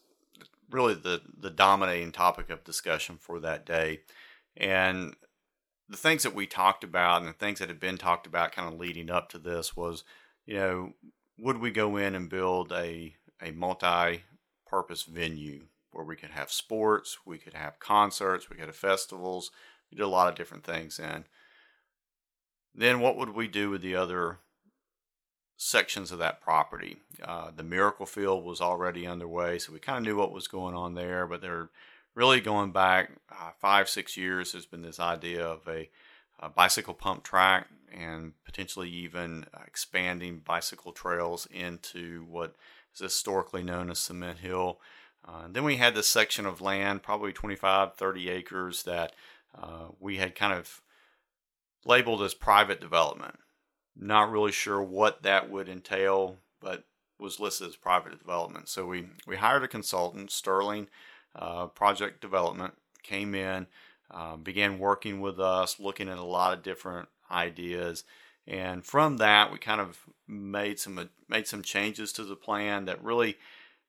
really 0.70 0.92
the, 0.92 1.22
the 1.34 1.48
dominating 1.48 2.12
topic 2.12 2.50
of 2.50 2.62
discussion 2.62 3.16
for 3.18 3.40
that 3.40 3.64
day. 3.64 4.00
And 4.54 5.16
the 5.92 5.98
things 5.98 6.22
that 6.22 6.34
we 6.34 6.46
talked 6.46 6.82
about 6.82 7.20
and 7.20 7.28
the 7.28 7.34
things 7.34 7.58
that 7.58 7.68
had 7.68 7.78
been 7.78 7.98
talked 7.98 8.26
about 8.26 8.52
kind 8.52 8.66
of 8.66 8.80
leading 8.80 9.10
up 9.10 9.28
to 9.28 9.38
this 9.38 9.76
was, 9.76 10.04
you 10.46 10.54
know, 10.54 10.92
would 11.38 11.58
we 11.58 11.70
go 11.70 11.96
in 11.98 12.14
and 12.14 12.30
build 12.30 12.72
a, 12.72 13.14
a 13.42 13.52
multi 13.52 14.22
purpose 14.66 15.02
venue 15.02 15.66
where 15.90 16.04
we 16.04 16.16
could 16.16 16.30
have 16.30 16.50
sports, 16.50 17.18
we 17.26 17.36
could 17.36 17.52
have 17.52 17.78
concerts, 17.78 18.48
we 18.48 18.56
could 18.56 18.66
have 18.66 18.76
festivals, 18.76 19.50
we 19.90 19.96
did 19.96 20.04
a 20.04 20.08
lot 20.08 20.28
of 20.28 20.34
different 20.34 20.64
things. 20.64 20.98
And 20.98 21.24
then 22.74 23.00
what 23.00 23.18
would 23.18 23.34
we 23.34 23.46
do 23.46 23.68
with 23.68 23.82
the 23.82 23.94
other 23.94 24.38
sections 25.58 26.10
of 26.10 26.18
that 26.20 26.40
property? 26.40 26.96
Uh, 27.22 27.50
the 27.54 27.62
Miracle 27.62 28.06
Field 28.06 28.44
was 28.46 28.62
already 28.62 29.06
underway, 29.06 29.58
so 29.58 29.74
we 29.74 29.78
kind 29.78 29.98
of 29.98 30.04
knew 30.04 30.16
what 30.16 30.32
was 30.32 30.48
going 30.48 30.74
on 30.74 30.94
there, 30.94 31.26
but 31.26 31.42
they're 31.42 31.68
really 32.14 32.40
going 32.40 32.72
back 32.72 33.10
uh, 33.30 33.50
five, 33.60 33.88
six 33.88 34.16
years. 34.16 34.52
There's 34.52 34.66
been 34.66 34.82
this 34.82 35.00
idea 35.00 35.44
of 35.44 35.66
a, 35.68 35.88
a 36.38 36.48
bicycle 36.48 36.94
pump 36.94 37.22
track 37.22 37.68
and 37.92 38.32
potentially 38.44 38.90
even 38.90 39.46
expanding 39.66 40.42
bicycle 40.44 40.92
trails 40.92 41.46
into 41.50 42.24
what 42.28 42.54
is 42.94 43.00
historically 43.00 43.62
known 43.62 43.90
as 43.90 43.98
Cement 43.98 44.38
Hill. 44.38 44.80
Uh, 45.26 45.46
then 45.48 45.64
we 45.64 45.76
had 45.76 45.94
this 45.94 46.08
section 46.08 46.46
of 46.46 46.60
land, 46.60 47.02
probably 47.02 47.32
25, 47.32 47.94
30 47.94 48.28
acres, 48.28 48.82
that 48.82 49.12
uh, 49.56 49.86
we 50.00 50.16
had 50.16 50.34
kind 50.34 50.52
of 50.52 50.80
labeled 51.84 52.22
as 52.22 52.34
private 52.34 52.80
development. 52.80 53.38
Not 53.94 54.30
really 54.30 54.52
sure 54.52 54.82
what 54.82 55.22
that 55.22 55.50
would 55.50 55.68
entail, 55.68 56.38
but 56.60 56.84
was 57.18 57.38
listed 57.38 57.68
as 57.68 57.76
private 57.76 58.18
development. 58.18 58.68
So 58.68 58.86
we, 58.86 59.06
we 59.26 59.36
hired 59.36 59.62
a 59.62 59.68
consultant, 59.68 60.30
Sterling 60.30 60.88
uh, 61.34 61.66
Project 61.66 62.20
Development, 62.20 62.74
came 63.02 63.34
in, 63.34 63.66
uh, 64.10 64.36
began 64.36 64.78
working 64.78 65.20
with 65.20 65.40
us, 65.40 65.80
looking 65.80 66.08
at 66.08 66.18
a 66.18 66.24
lot 66.24 66.52
of 66.52 66.62
different 66.62 67.08
ideas. 67.30 68.04
And 68.46 68.84
from 68.84 69.18
that, 69.18 69.52
we 69.52 69.58
kind 69.58 69.80
of 69.80 70.00
made 70.26 70.78
some 70.78 71.08
made 71.28 71.46
some 71.46 71.62
changes 71.62 72.12
to 72.12 72.24
the 72.24 72.36
plan 72.36 72.84
that 72.86 73.02
really 73.02 73.38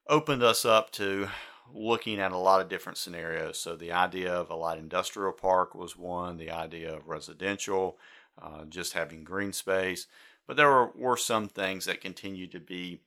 opened 0.08 0.44
us 0.44 0.66
up 0.66 0.92
to 0.92 1.28
looking 1.74 2.20
at 2.20 2.32
a 2.32 2.38
lot 2.38 2.62
of 2.62 2.70
different 2.70 2.98
scenarios. 2.98 3.58
So 3.58 3.76
the 3.76 3.92
idea 3.92 4.32
of 4.32 4.50
a 4.50 4.56
light 4.56 4.78
industrial 4.78 5.32
park 5.32 5.74
was 5.74 5.98
one, 5.98 6.38
the 6.38 6.52
idea 6.52 6.94
of 6.94 7.08
residential, 7.08 7.98
uh, 8.42 8.66
just 8.66 8.94
having 8.94 9.24
green 9.24 9.54
space. 9.54 10.08
But 10.46 10.58
there 10.58 10.70
were, 10.70 10.92
were 10.96 11.18
some 11.18 11.48
things 11.48 11.86
that 11.86 12.02
continued 12.02 12.52
to 12.52 12.60
be 12.60 13.00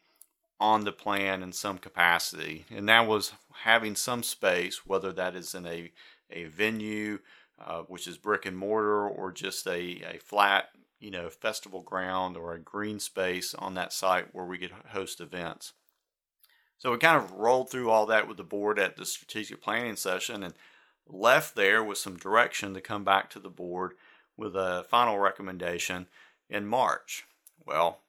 on 0.58 0.84
the 0.84 0.92
plan 0.92 1.42
in 1.42 1.52
some 1.52 1.78
capacity, 1.78 2.64
and 2.70 2.88
that 2.88 3.06
was 3.06 3.32
having 3.62 3.94
some 3.94 4.22
space, 4.22 4.86
whether 4.86 5.12
that 5.12 5.36
is 5.36 5.54
in 5.54 5.66
a, 5.66 5.92
a 6.30 6.44
venue, 6.44 7.18
uh, 7.64 7.82
which 7.82 8.06
is 8.06 8.16
brick 8.16 8.46
and 8.46 8.56
mortar, 8.56 9.06
or 9.06 9.32
just 9.32 9.66
a, 9.66 10.02
a 10.14 10.18
flat, 10.18 10.70
you 10.98 11.10
know, 11.10 11.28
festival 11.28 11.82
ground 11.82 12.36
or 12.36 12.54
a 12.54 12.58
green 12.58 12.98
space 12.98 13.54
on 13.54 13.74
that 13.74 13.92
site 13.92 14.34
where 14.34 14.46
we 14.46 14.58
could 14.58 14.72
host 14.88 15.20
events. 15.20 15.72
So 16.78 16.92
we 16.92 16.98
kind 16.98 17.16
of 17.16 17.32
rolled 17.32 17.70
through 17.70 17.90
all 17.90 18.06
that 18.06 18.28
with 18.28 18.36
the 18.36 18.44
board 18.44 18.78
at 18.78 18.96
the 18.96 19.06
strategic 19.06 19.62
planning 19.62 19.96
session 19.96 20.42
and 20.42 20.54
left 21.06 21.54
there 21.54 21.82
with 21.82 21.98
some 21.98 22.16
direction 22.16 22.74
to 22.74 22.80
come 22.80 23.04
back 23.04 23.30
to 23.30 23.38
the 23.38 23.50
board 23.50 23.94
with 24.36 24.54
a 24.54 24.84
final 24.88 25.18
recommendation 25.18 26.06
in 26.50 26.66
March. 26.66 27.24
Well, 27.64 28.00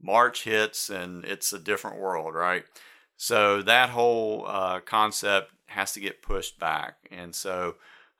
March 0.00 0.44
hits 0.44 0.90
and 0.90 1.24
it's 1.24 1.52
a 1.52 1.58
different 1.58 1.98
world, 1.98 2.34
right? 2.34 2.64
So 3.16 3.62
that 3.62 3.90
whole 3.90 4.44
uh, 4.46 4.80
concept 4.80 5.52
has 5.66 5.92
to 5.92 6.00
get 6.00 6.22
pushed 6.22 6.58
back. 6.58 6.96
And 7.10 7.34
so 7.34 7.76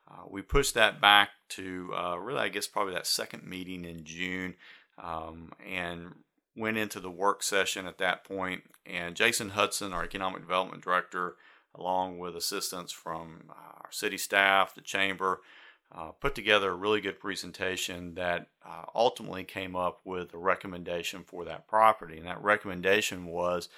uh, 0.09 0.23
we 0.29 0.41
pushed 0.41 0.73
that 0.73 0.99
back 0.99 1.29
to 1.49 1.93
uh, 1.95 2.17
really, 2.17 2.39
I 2.39 2.49
guess, 2.49 2.67
probably 2.67 2.93
that 2.93 3.07
second 3.07 3.43
meeting 3.43 3.85
in 3.85 4.03
June. 4.03 4.55
Um, 5.01 5.51
and 5.65 6.15
went 6.57 6.77
into 6.77 6.99
the 6.99 7.11
work 7.11 7.43
session 7.43 7.85
at 7.85 7.99
that 7.99 8.23
point. 8.23 8.63
and 8.85 9.15
Jason 9.15 9.49
Hudson, 9.49 9.93
our 9.93 10.03
economic 10.03 10.41
development 10.41 10.83
director, 10.83 11.35
along 11.75 12.17
with 12.17 12.35
assistance 12.35 12.91
from 12.91 13.43
uh, 13.49 13.53
our 13.83 13.91
city 13.91 14.17
staff, 14.17 14.73
the 14.73 14.81
chamber, 14.81 15.41
uh, 15.91 16.11
put 16.11 16.35
together 16.35 16.71
a 16.71 16.75
really 16.75 17.01
good 17.01 17.19
presentation 17.19 18.15
that 18.15 18.47
uh, 18.65 18.83
ultimately 18.93 19.43
came 19.43 19.75
up 19.75 20.01
with 20.03 20.33
a 20.33 20.37
recommendation 20.37 21.23
for 21.23 21.45
that 21.45 21.67
property. 21.67 22.17
And 22.17 22.27
that 22.27 22.41
recommendation 22.43 23.25
was 23.25 23.69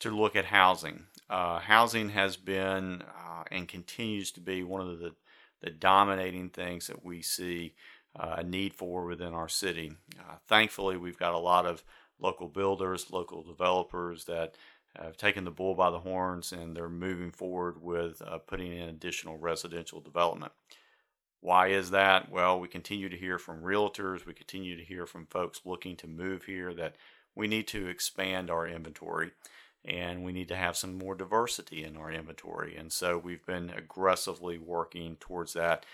to 0.00 0.10
look 0.10 0.36
at 0.36 0.46
housing. 0.46 1.04
Uh, 1.30 1.58
housing 1.58 2.10
has 2.10 2.36
been 2.36 3.02
uh, 3.02 3.44
and 3.50 3.66
continues 3.66 4.30
to 4.32 4.40
be 4.40 4.62
one 4.62 4.82
of 4.82 4.98
the, 4.98 5.14
the 5.62 5.70
dominating 5.70 6.50
things 6.50 6.86
that 6.88 7.04
we 7.04 7.22
see 7.22 7.74
uh, 8.18 8.36
a 8.38 8.44
need 8.44 8.74
for 8.74 9.04
within 9.04 9.32
our 9.32 9.48
city. 9.48 9.92
thankfully, 10.46 10.96
we've 10.96 11.18
got 11.18 11.34
a 11.34 11.38
lot 11.38 11.66
of 11.66 11.82
local 12.20 12.48
builders, 12.48 13.10
local 13.10 13.42
developers 13.42 14.24
that 14.26 14.54
have 14.96 15.16
taken 15.16 15.44
the 15.44 15.50
bull 15.50 15.74
by 15.74 15.90
the 15.90 15.98
horns 15.98 16.52
and 16.52 16.76
they're 16.76 16.88
moving 16.88 17.30
forward 17.30 17.82
with 17.82 18.22
uh, 18.22 18.38
putting 18.38 18.72
in 18.72 18.88
additional 18.88 19.36
residential 19.36 20.00
development. 20.00 20.52
Why 21.44 21.66
is 21.68 21.90
that? 21.90 22.30
Well, 22.30 22.58
we 22.58 22.68
continue 22.68 23.10
to 23.10 23.18
hear 23.18 23.38
from 23.38 23.60
realtors, 23.60 24.24
we 24.24 24.32
continue 24.32 24.78
to 24.78 24.82
hear 24.82 25.04
from 25.04 25.26
folks 25.26 25.60
looking 25.66 25.94
to 25.96 26.06
move 26.06 26.44
here 26.44 26.72
that 26.72 26.96
we 27.34 27.48
need 27.48 27.68
to 27.68 27.86
expand 27.86 28.48
our 28.50 28.66
inventory 28.66 29.32
and 29.84 30.24
we 30.24 30.32
need 30.32 30.48
to 30.48 30.56
have 30.56 30.74
some 30.74 30.96
more 30.96 31.14
diversity 31.14 31.84
in 31.84 31.98
our 31.98 32.10
inventory. 32.10 32.74
And 32.74 32.90
so 32.90 33.18
we've 33.18 33.44
been 33.44 33.68
aggressively 33.68 34.56
working 34.56 35.16
towards 35.20 35.52
that 35.52 35.84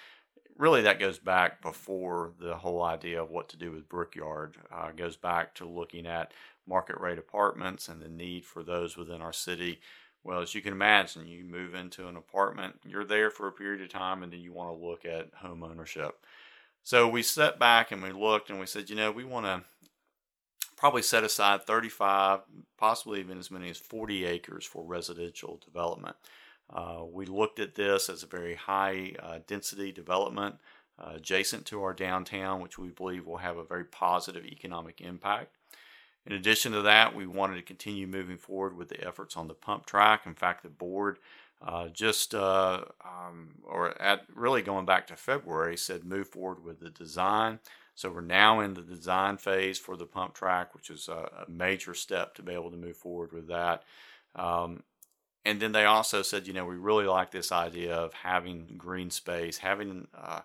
really 0.56 0.82
that 0.82 1.00
goes 1.00 1.18
back 1.18 1.60
before 1.62 2.32
the 2.38 2.54
whole 2.54 2.82
idea 2.84 3.20
of 3.20 3.30
what 3.30 3.48
to 3.48 3.56
do 3.56 3.72
with 3.72 3.88
Brickyard. 3.88 4.56
Uh, 4.70 4.92
goes 4.92 5.16
back 5.16 5.54
to 5.56 5.64
looking 5.64 6.06
at 6.06 6.32
market 6.68 7.00
rate 7.00 7.18
apartments 7.18 7.88
and 7.88 8.00
the 8.00 8.08
need 8.08 8.44
for 8.44 8.62
those 8.62 8.96
within 8.96 9.20
our 9.20 9.32
city. 9.32 9.80
Well, 10.22 10.42
as 10.42 10.54
you 10.54 10.60
can 10.60 10.72
imagine, 10.72 11.26
you 11.26 11.44
move 11.44 11.74
into 11.74 12.06
an 12.06 12.16
apartment, 12.16 12.80
you're 12.86 13.04
there 13.04 13.30
for 13.30 13.48
a 13.48 13.52
period 13.52 13.80
of 13.82 13.88
time, 13.88 14.22
and 14.22 14.32
then 14.32 14.40
you 14.40 14.52
want 14.52 14.70
to 14.70 14.86
look 14.86 15.04
at 15.04 15.34
home 15.34 15.62
ownership. 15.62 16.24
So 16.82 17.08
we 17.08 17.22
stepped 17.22 17.58
back 17.58 17.92
and 17.92 18.02
we 18.02 18.12
looked 18.12 18.50
and 18.50 18.58
we 18.58 18.66
said, 18.66 18.90
you 18.90 18.96
know, 18.96 19.10
we 19.12 19.24
want 19.24 19.46
to 19.46 19.62
probably 20.76 21.02
set 21.02 21.24
aside 21.24 21.64
35, 21.64 22.40
possibly 22.78 23.20
even 23.20 23.38
as 23.38 23.50
many 23.50 23.68
as 23.68 23.78
40 23.78 24.24
acres 24.24 24.64
for 24.64 24.84
residential 24.84 25.60
development. 25.64 26.16
Uh, 26.72 27.02
we 27.10 27.26
looked 27.26 27.58
at 27.58 27.74
this 27.74 28.08
as 28.08 28.22
a 28.22 28.26
very 28.26 28.54
high 28.54 29.12
uh, 29.22 29.40
density 29.46 29.92
development 29.92 30.56
uh, 30.98 31.12
adjacent 31.16 31.66
to 31.66 31.82
our 31.82 31.92
downtown, 31.92 32.60
which 32.60 32.78
we 32.78 32.88
believe 32.88 33.26
will 33.26 33.38
have 33.38 33.56
a 33.56 33.64
very 33.64 33.84
positive 33.84 34.44
economic 34.44 35.00
impact. 35.00 35.56
In 36.26 36.32
addition 36.32 36.72
to 36.72 36.82
that, 36.82 37.14
we 37.14 37.26
wanted 37.26 37.56
to 37.56 37.62
continue 37.62 38.06
moving 38.06 38.36
forward 38.36 38.76
with 38.76 38.88
the 38.88 39.06
efforts 39.06 39.36
on 39.36 39.48
the 39.48 39.54
pump 39.54 39.86
track. 39.86 40.26
In 40.26 40.34
fact, 40.34 40.62
the 40.62 40.68
board 40.68 41.18
uh, 41.62 41.88
just, 41.88 42.34
uh, 42.34 42.84
um, 43.04 43.50
or 43.64 44.00
at 44.00 44.22
really 44.34 44.62
going 44.62 44.86
back 44.86 45.06
to 45.06 45.16
February, 45.16 45.76
said 45.76 46.04
move 46.04 46.28
forward 46.28 46.64
with 46.64 46.80
the 46.80 46.90
design. 46.90 47.58
So 47.94 48.10
we're 48.10 48.22
now 48.22 48.60
in 48.60 48.74
the 48.74 48.82
design 48.82 49.36
phase 49.36 49.78
for 49.78 49.96
the 49.96 50.06
pump 50.06 50.34
track, 50.34 50.74
which 50.74 50.88
is 50.88 51.08
a, 51.08 51.44
a 51.46 51.50
major 51.50 51.92
step 51.92 52.34
to 52.34 52.42
be 52.42 52.52
able 52.54 52.70
to 52.70 52.76
move 52.76 52.96
forward 52.96 53.32
with 53.32 53.48
that. 53.48 53.82
Um, 54.34 54.84
and 55.44 55.60
then 55.60 55.72
they 55.72 55.84
also 55.84 56.22
said, 56.22 56.46
you 56.46 56.52
know, 56.52 56.64
we 56.64 56.76
really 56.76 57.06
like 57.06 57.30
this 57.30 57.52
idea 57.52 57.94
of 57.94 58.12
having 58.14 58.74
green 58.76 59.10
space, 59.10 59.58
having 59.58 60.08
uh, 60.14 60.40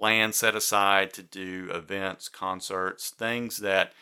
land 0.00 0.34
set 0.34 0.54
aside 0.54 1.12
to 1.14 1.22
do 1.22 1.70
events, 1.72 2.28
concerts, 2.28 3.10
things 3.10 3.58
that 3.58 3.92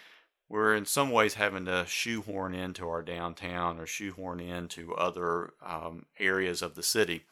we're 0.50 0.74
in 0.74 0.84
some 0.84 1.12
ways 1.12 1.34
having 1.34 1.64
to 1.66 1.86
shoehorn 1.86 2.54
into 2.54 2.88
our 2.88 3.02
downtown 3.02 3.78
or 3.78 3.86
shoehorn 3.86 4.40
into 4.40 4.92
other 4.96 5.52
um, 5.64 6.06
areas 6.18 6.60
of 6.60 6.74
the 6.74 6.82
city. 6.82 7.24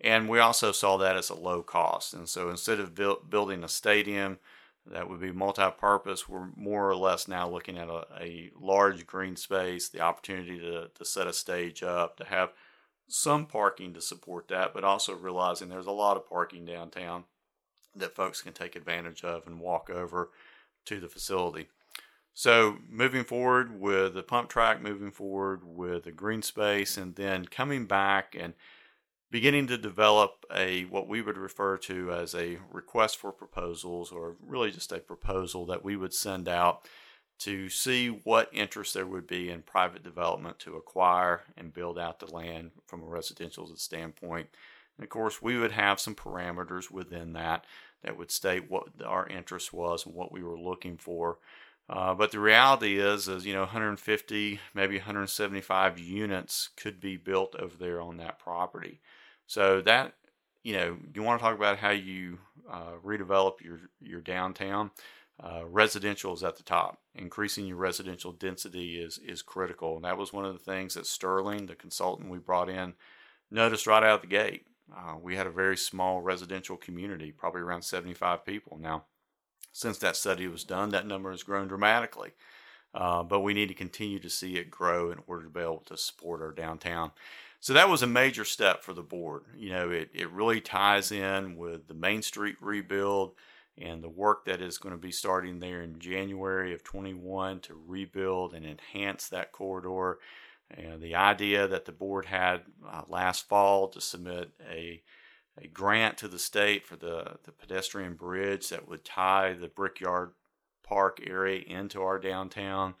And 0.00 0.28
we 0.28 0.40
also 0.40 0.72
saw 0.72 0.96
that 0.96 1.16
as 1.16 1.30
a 1.30 1.34
low 1.34 1.62
cost. 1.62 2.12
And 2.12 2.28
so 2.28 2.50
instead 2.50 2.80
of 2.80 2.96
build, 2.96 3.30
building 3.30 3.62
a 3.62 3.68
stadium, 3.68 4.40
that 4.90 5.08
would 5.08 5.20
be 5.20 5.30
multi-purpose. 5.30 6.28
We're 6.28 6.48
more 6.56 6.90
or 6.90 6.96
less 6.96 7.28
now 7.28 7.48
looking 7.48 7.78
at 7.78 7.88
a, 7.88 8.06
a 8.20 8.50
large 8.60 9.06
green 9.06 9.36
space, 9.36 9.88
the 9.88 10.00
opportunity 10.00 10.58
to, 10.58 10.90
to 10.92 11.04
set 11.04 11.28
a 11.28 11.32
stage 11.32 11.84
up, 11.84 12.16
to 12.16 12.24
have 12.24 12.50
some 13.06 13.46
parking 13.46 13.94
to 13.94 14.00
support 14.00 14.48
that, 14.48 14.74
but 14.74 14.82
also 14.82 15.14
realizing 15.14 15.68
there's 15.68 15.86
a 15.86 15.92
lot 15.92 16.16
of 16.16 16.28
parking 16.28 16.64
downtown 16.64 17.24
that 17.94 18.16
folks 18.16 18.42
can 18.42 18.52
take 18.52 18.74
advantage 18.74 19.22
of 19.22 19.46
and 19.46 19.60
walk 19.60 19.90
over 19.90 20.30
to 20.86 20.98
the 20.98 21.08
facility. 21.08 21.68
So, 22.38 22.78
moving 22.88 23.24
forward 23.24 23.80
with 23.80 24.14
the 24.14 24.22
pump 24.22 24.48
track, 24.48 24.80
moving 24.80 25.10
forward 25.10 25.62
with 25.64 26.04
the 26.04 26.12
green 26.12 26.42
space, 26.42 26.96
and 26.96 27.16
then 27.16 27.46
coming 27.46 27.84
back 27.86 28.36
and 28.38 28.54
beginning 29.28 29.66
to 29.66 29.76
develop 29.76 30.46
a 30.54 30.84
what 30.84 31.08
we 31.08 31.20
would 31.20 31.36
refer 31.36 31.76
to 31.78 32.12
as 32.12 32.36
a 32.36 32.58
request 32.72 33.16
for 33.16 33.32
proposals 33.32 34.12
or 34.12 34.36
really 34.40 34.70
just 34.70 34.92
a 34.92 35.00
proposal 35.00 35.66
that 35.66 35.82
we 35.82 35.96
would 35.96 36.14
send 36.14 36.48
out 36.48 36.86
to 37.40 37.68
see 37.68 38.06
what 38.06 38.48
interest 38.52 38.94
there 38.94 39.04
would 39.04 39.26
be 39.26 39.50
in 39.50 39.62
private 39.62 40.04
development 40.04 40.60
to 40.60 40.76
acquire 40.76 41.42
and 41.56 41.74
build 41.74 41.98
out 41.98 42.20
the 42.20 42.32
land 42.32 42.70
from 42.86 43.02
a 43.02 43.06
residential 43.06 43.66
standpoint. 43.74 44.46
And 44.96 45.02
of 45.02 45.10
course, 45.10 45.42
we 45.42 45.58
would 45.58 45.72
have 45.72 45.98
some 45.98 46.14
parameters 46.14 46.88
within 46.88 47.32
that 47.32 47.64
that 48.04 48.16
would 48.16 48.30
state 48.30 48.70
what 48.70 48.84
our 49.04 49.26
interest 49.26 49.72
was 49.72 50.06
and 50.06 50.14
what 50.14 50.30
we 50.30 50.44
were 50.44 50.56
looking 50.56 50.98
for. 50.98 51.38
Uh, 51.88 52.14
but 52.14 52.32
the 52.32 52.40
reality 52.40 52.98
is, 52.98 53.28
is 53.28 53.46
you 53.46 53.54
know, 53.54 53.60
150, 53.62 54.60
maybe 54.74 54.96
175 54.98 55.98
units 55.98 56.70
could 56.76 57.00
be 57.00 57.16
built 57.16 57.54
over 57.56 57.76
there 57.78 58.00
on 58.00 58.16
that 58.18 58.38
property. 58.38 59.00
So 59.46 59.80
that 59.82 60.14
you 60.64 60.74
know, 60.74 60.98
you 61.14 61.22
want 61.22 61.40
to 61.40 61.44
talk 61.44 61.56
about 61.56 61.78
how 61.78 61.90
you 61.90 62.38
uh, 62.70 62.92
redevelop 63.04 63.60
your 63.62 63.80
your 64.00 64.20
downtown. 64.20 64.90
uh, 65.42 65.64
residential 65.66 66.34
is 66.34 66.42
at 66.42 66.56
the 66.56 66.62
top. 66.62 67.00
Increasing 67.14 67.66
your 67.66 67.76
residential 67.76 68.32
density 68.32 68.98
is 69.00 69.18
is 69.18 69.42
critical, 69.42 69.96
and 69.96 70.04
that 70.04 70.18
was 70.18 70.32
one 70.32 70.44
of 70.44 70.52
the 70.52 70.58
things 70.72 70.94
that 70.94 71.06
Sterling, 71.06 71.66
the 71.66 71.74
consultant 71.76 72.30
we 72.30 72.38
brought 72.38 72.68
in, 72.68 72.94
noticed 73.50 73.86
right 73.86 74.02
out 74.02 74.16
of 74.16 74.20
the 74.22 74.26
gate. 74.28 74.66
Uh, 74.94 75.16
we 75.20 75.36
had 75.36 75.46
a 75.46 75.50
very 75.50 75.76
small 75.76 76.20
residential 76.22 76.76
community, 76.76 77.32
probably 77.32 77.60
around 77.60 77.82
75 77.82 78.44
people. 78.46 78.78
Now, 78.80 79.04
since 79.78 79.98
that 79.98 80.16
study 80.16 80.48
was 80.48 80.64
done, 80.64 80.90
that 80.90 81.06
number 81.06 81.30
has 81.30 81.44
grown 81.44 81.68
dramatically. 81.68 82.32
Uh, 82.92 83.22
but 83.22 83.40
we 83.40 83.54
need 83.54 83.68
to 83.68 83.74
continue 83.74 84.18
to 84.18 84.28
see 84.28 84.56
it 84.56 84.72
grow 84.72 85.12
in 85.12 85.18
order 85.28 85.44
to 85.44 85.50
be 85.50 85.60
able 85.60 85.84
to 85.86 85.96
support 85.96 86.42
our 86.42 86.50
downtown. 86.50 87.12
So 87.60 87.72
that 87.74 87.88
was 87.88 88.02
a 88.02 88.06
major 88.08 88.44
step 88.44 88.82
for 88.82 88.92
the 88.92 89.02
board. 89.02 89.44
You 89.56 89.70
know, 89.70 89.90
it, 89.90 90.10
it 90.12 90.30
really 90.30 90.60
ties 90.60 91.12
in 91.12 91.56
with 91.56 91.86
the 91.86 91.94
Main 91.94 92.22
Street 92.22 92.56
rebuild 92.60 93.34
and 93.76 94.02
the 94.02 94.08
work 94.08 94.46
that 94.46 94.60
is 94.60 94.78
going 94.78 94.94
to 94.94 95.00
be 95.00 95.12
starting 95.12 95.60
there 95.60 95.82
in 95.82 96.00
January 96.00 96.74
of 96.74 96.82
21 96.82 97.60
to 97.60 97.80
rebuild 97.86 98.54
and 98.54 98.66
enhance 98.66 99.28
that 99.28 99.52
corridor. 99.52 100.18
And 100.70 101.00
the 101.00 101.14
idea 101.14 101.68
that 101.68 101.84
the 101.84 101.92
board 101.92 102.24
had 102.24 102.62
uh, 102.90 103.02
last 103.08 103.48
fall 103.48 103.86
to 103.88 104.00
submit 104.00 104.50
a 104.68 105.02
a 105.60 105.66
grant 105.66 106.18
to 106.18 106.28
the 106.28 106.38
state 106.38 106.86
for 106.86 106.96
the, 106.96 107.36
the 107.44 107.52
pedestrian 107.52 108.14
bridge 108.14 108.68
that 108.68 108.88
would 108.88 109.04
tie 109.04 109.52
the 109.52 109.68
Brickyard 109.68 110.30
Park 110.82 111.20
area 111.26 111.62
into 111.66 112.02
our 112.02 112.18
downtown. 112.18 112.94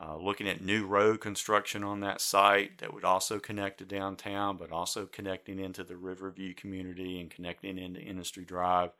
Uh, 0.00 0.16
looking 0.16 0.48
at 0.48 0.62
new 0.64 0.86
road 0.86 1.20
construction 1.20 1.84
on 1.84 2.00
that 2.00 2.20
site 2.20 2.78
that 2.78 2.94
would 2.94 3.04
also 3.04 3.38
connect 3.38 3.78
to 3.78 3.84
downtown, 3.84 4.56
but 4.56 4.70
also 4.72 5.04
connecting 5.04 5.58
into 5.58 5.84
the 5.84 5.96
Riverview 5.96 6.54
community 6.54 7.20
and 7.20 7.30
connecting 7.30 7.76
into 7.76 8.00
Industry 8.00 8.44
Drive. 8.44 8.90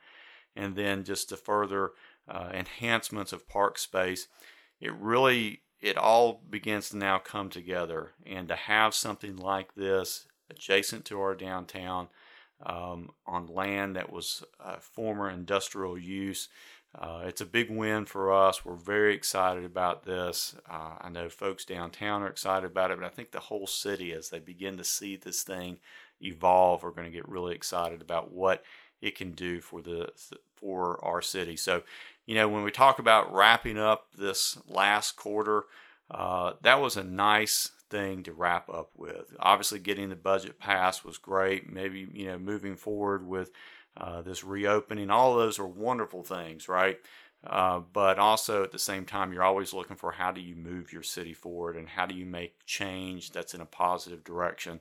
And 0.57 0.75
then 0.75 1.05
just 1.05 1.31
the 1.31 1.37
further 1.37 1.93
uh, 2.29 2.51
enhancements 2.53 3.33
of 3.33 3.49
park 3.49 3.79
space. 3.79 4.27
It 4.81 4.93
really, 4.95 5.63
it 5.81 5.97
all 5.97 6.43
begins 6.51 6.91
to 6.91 6.97
now 6.97 7.19
come 7.19 7.51
together. 7.51 8.11
And 8.27 8.49
to 8.49 8.57
have 8.57 8.95
something 8.95 9.37
like 9.37 9.75
this 9.75 10.27
adjacent 10.51 11.05
to 11.07 11.21
our 11.21 11.35
downtown 11.35 12.09
um, 12.65 13.11
on 13.27 13.47
land 13.47 13.97
that 13.97 14.13
was 14.13 14.45
uh, 14.63 14.77
former 14.77 15.31
industrial 15.31 15.99
use 15.99 16.49
uh, 16.99 17.23
it's 17.25 17.41
a 17.41 17.47
big 17.47 17.71
win 17.71 18.05
for 18.05 18.33
us. 18.33 18.65
We're 18.65 18.75
very 18.75 19.15
excited 19.15 19.65
about 19.65 20.05
this. 20.05 20.57
Uh, 20.69 20.97
I 21.01 21.09
know 21.09 21.29
folks 21.29 21.65
downtown 21.65 22.23
are 22.23 22.29
excited 22.29 22.69
about 22.69 22.91
it, 22.91 22.99
but 22.99 23.07
I 23.07 23.11
think 23.11 23.31
the 23.31 23.39
whole 23.39 23.69
city, 23.69 24.13
as 24.13 24.29
they 24.29 24.41
begin 24.41 24.77
to 24.77 24.85
see 24.85 25.15
this 25.15 25.45
thing 25.45 25.79
evolve, 26.21 26.85
are 26.85 26.91
going 26.91 27.07
to 27.07 27.17
get 27.17 27.29
really 27.29 27.55
excited 27.55 28.03
about 28.03 28.33
what 28.33 28.65
it 29.01 29.17
can 29.17 29.33
do 29.33 29.61
for 29.61 29.81
the 29.81 30.09
for 30.57 31.03
our 31.05 31.23
city. 31.23 31.57
So, 31.57 31.85
you 32.27 32.35
know, 32.35 32.49
when 32.49 32.65
we 32.65 32.73
talk 32.73 32.99
about 32.99 33.33
wrapping 33.33 33.79
up 33.79 34.09
this 34.19 34.59
last 34.67 35.13
quarter, 35.13 35.65
uh, 36.11 36.55
that 36.63 36.81
was 36.81 36.97
a 36.97 37.05
nice 37.05 37.71
thing 37.91 38.23
to 38.23 38.33
wrap 38.33 38.71
up 38.71 38.91
with. 38.97 39.35
Obviously, 39.39 39.79
getting 39.79 40.09
the 40.09 40.17
budget 40.17 40.59
passed 40.59 41.05
was 41.05 41.19
great. 41.19 41.71
Maybe 41.71 42.09
you 42.13 42.29
know, 42.29 42.39
moving 42.39 42.77
forward 42.77 43.27
with 43.27 43.51
uh, 43.97 44.23
this 44.23 44.45
reopening, 44.45 45.11
all 45.11 45.37
those 45.37 45.59
are 45.59 45.67
wonderful 45.67 46.23
things, 46.23 46.69
right? 46.69 46.99
Uh, 47.47 47.81
but 47.93 48.19
also 48.19 48.63
at 48.63 48.71
the 48.71 48.79
same 48.79 49.05
time, 49.05 49.33
you're 49.33 49.43
always 49.43 49.73
looking 49.73 49.97
for 49.97 50.13
how 50.13 50.31
do 50.31 50.41
you 50.41 50.55
move 50.55 50.93
your 50.93 51.03
city 51.03 51.33
forward 51.33 51.77
and 51.77 51.89
how 51.89 52.07
do 52.07 52.15
you 52.15 52.27
make 52.27 52.65
change 52.67 53.33
that's 53.33 53.55
in 53.55 53.61
a 53.61 53.67
positive 53.67 54.23
direction. 54.23 54.81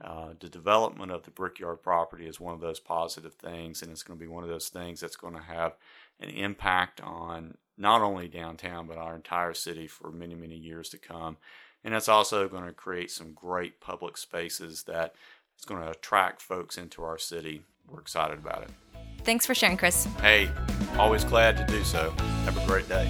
Uh, 0.00 0.30
the 0.40 0.48
development 0.48 1.12
of 1.12 1.22
the 1.24 1.30
Brickyard 1.30 1.82
property 1.82 2.26
is 2.26 2.40
one 2.40 2.54
of 2.54 2.60
those 2.60 2.80
positive 2.80 3.34
things, 3.34 3.82
and 3.82 3.92
it's 3.92 4.02
going 4.02 4.18
to 4.18 4.24
be 4.24 4.30
one 4.30 4.42
of 4.42 4.48
those 4.48 4.68
things 4.68 5.00
that's 5.00 5.16
going 5.16 5.34
to 5.34 5.42
have 5.42 5.76
an 6.20 6.30
impact 6.30 7.00
on 7.02 7.54
not 7.76 8.02
only 8.02 8.28
downtown 8.28 8.86
but 8.86 8.98
our 8.98 9.14
entire 9.14 9.54
city 9.54 9.86
for 9.86 10.10
many, 10.10 10.34
many 10.34 10.56
years 10.56 10.88
to 10.90 10.98
come. 10.98 11.36
And 11.82 11.94
it's 11.94 12.08
also 12.08 12.48
going 12.48 12.66
to 12.66 12.72
create 12.72 13.10
some 13.10 13.32
great 13.32 13.80
public 13.80 14.16
spaces 14.16 14.84
that 14.84 15.14
is 15.58 15.64
going 15.64 15.82
to 15.82 15.90
attract 15.90 16.42
folks 16.42 16.76
into 16.76 17.02
our 17.02 17.18
city 17.18 17.62
we're 17.90 18.00
excited 18.00 18.38
about 18.38 18.62
it. 18.62 18.70
Thanks 19.24 19.44
for 19.44 19.54
sharing, 19.54 19.76
Chris. 19.76 20.06
Hey, 20.20 20.50
always 20.96 21.24
glad 21.24 21.56
to 21.56 21.64
do 21.66 21.84
so. 21.84 22.10
Have 22.44 22.56
a 22.56 22.66
great 22.66 22.88
day. 22.88 23.06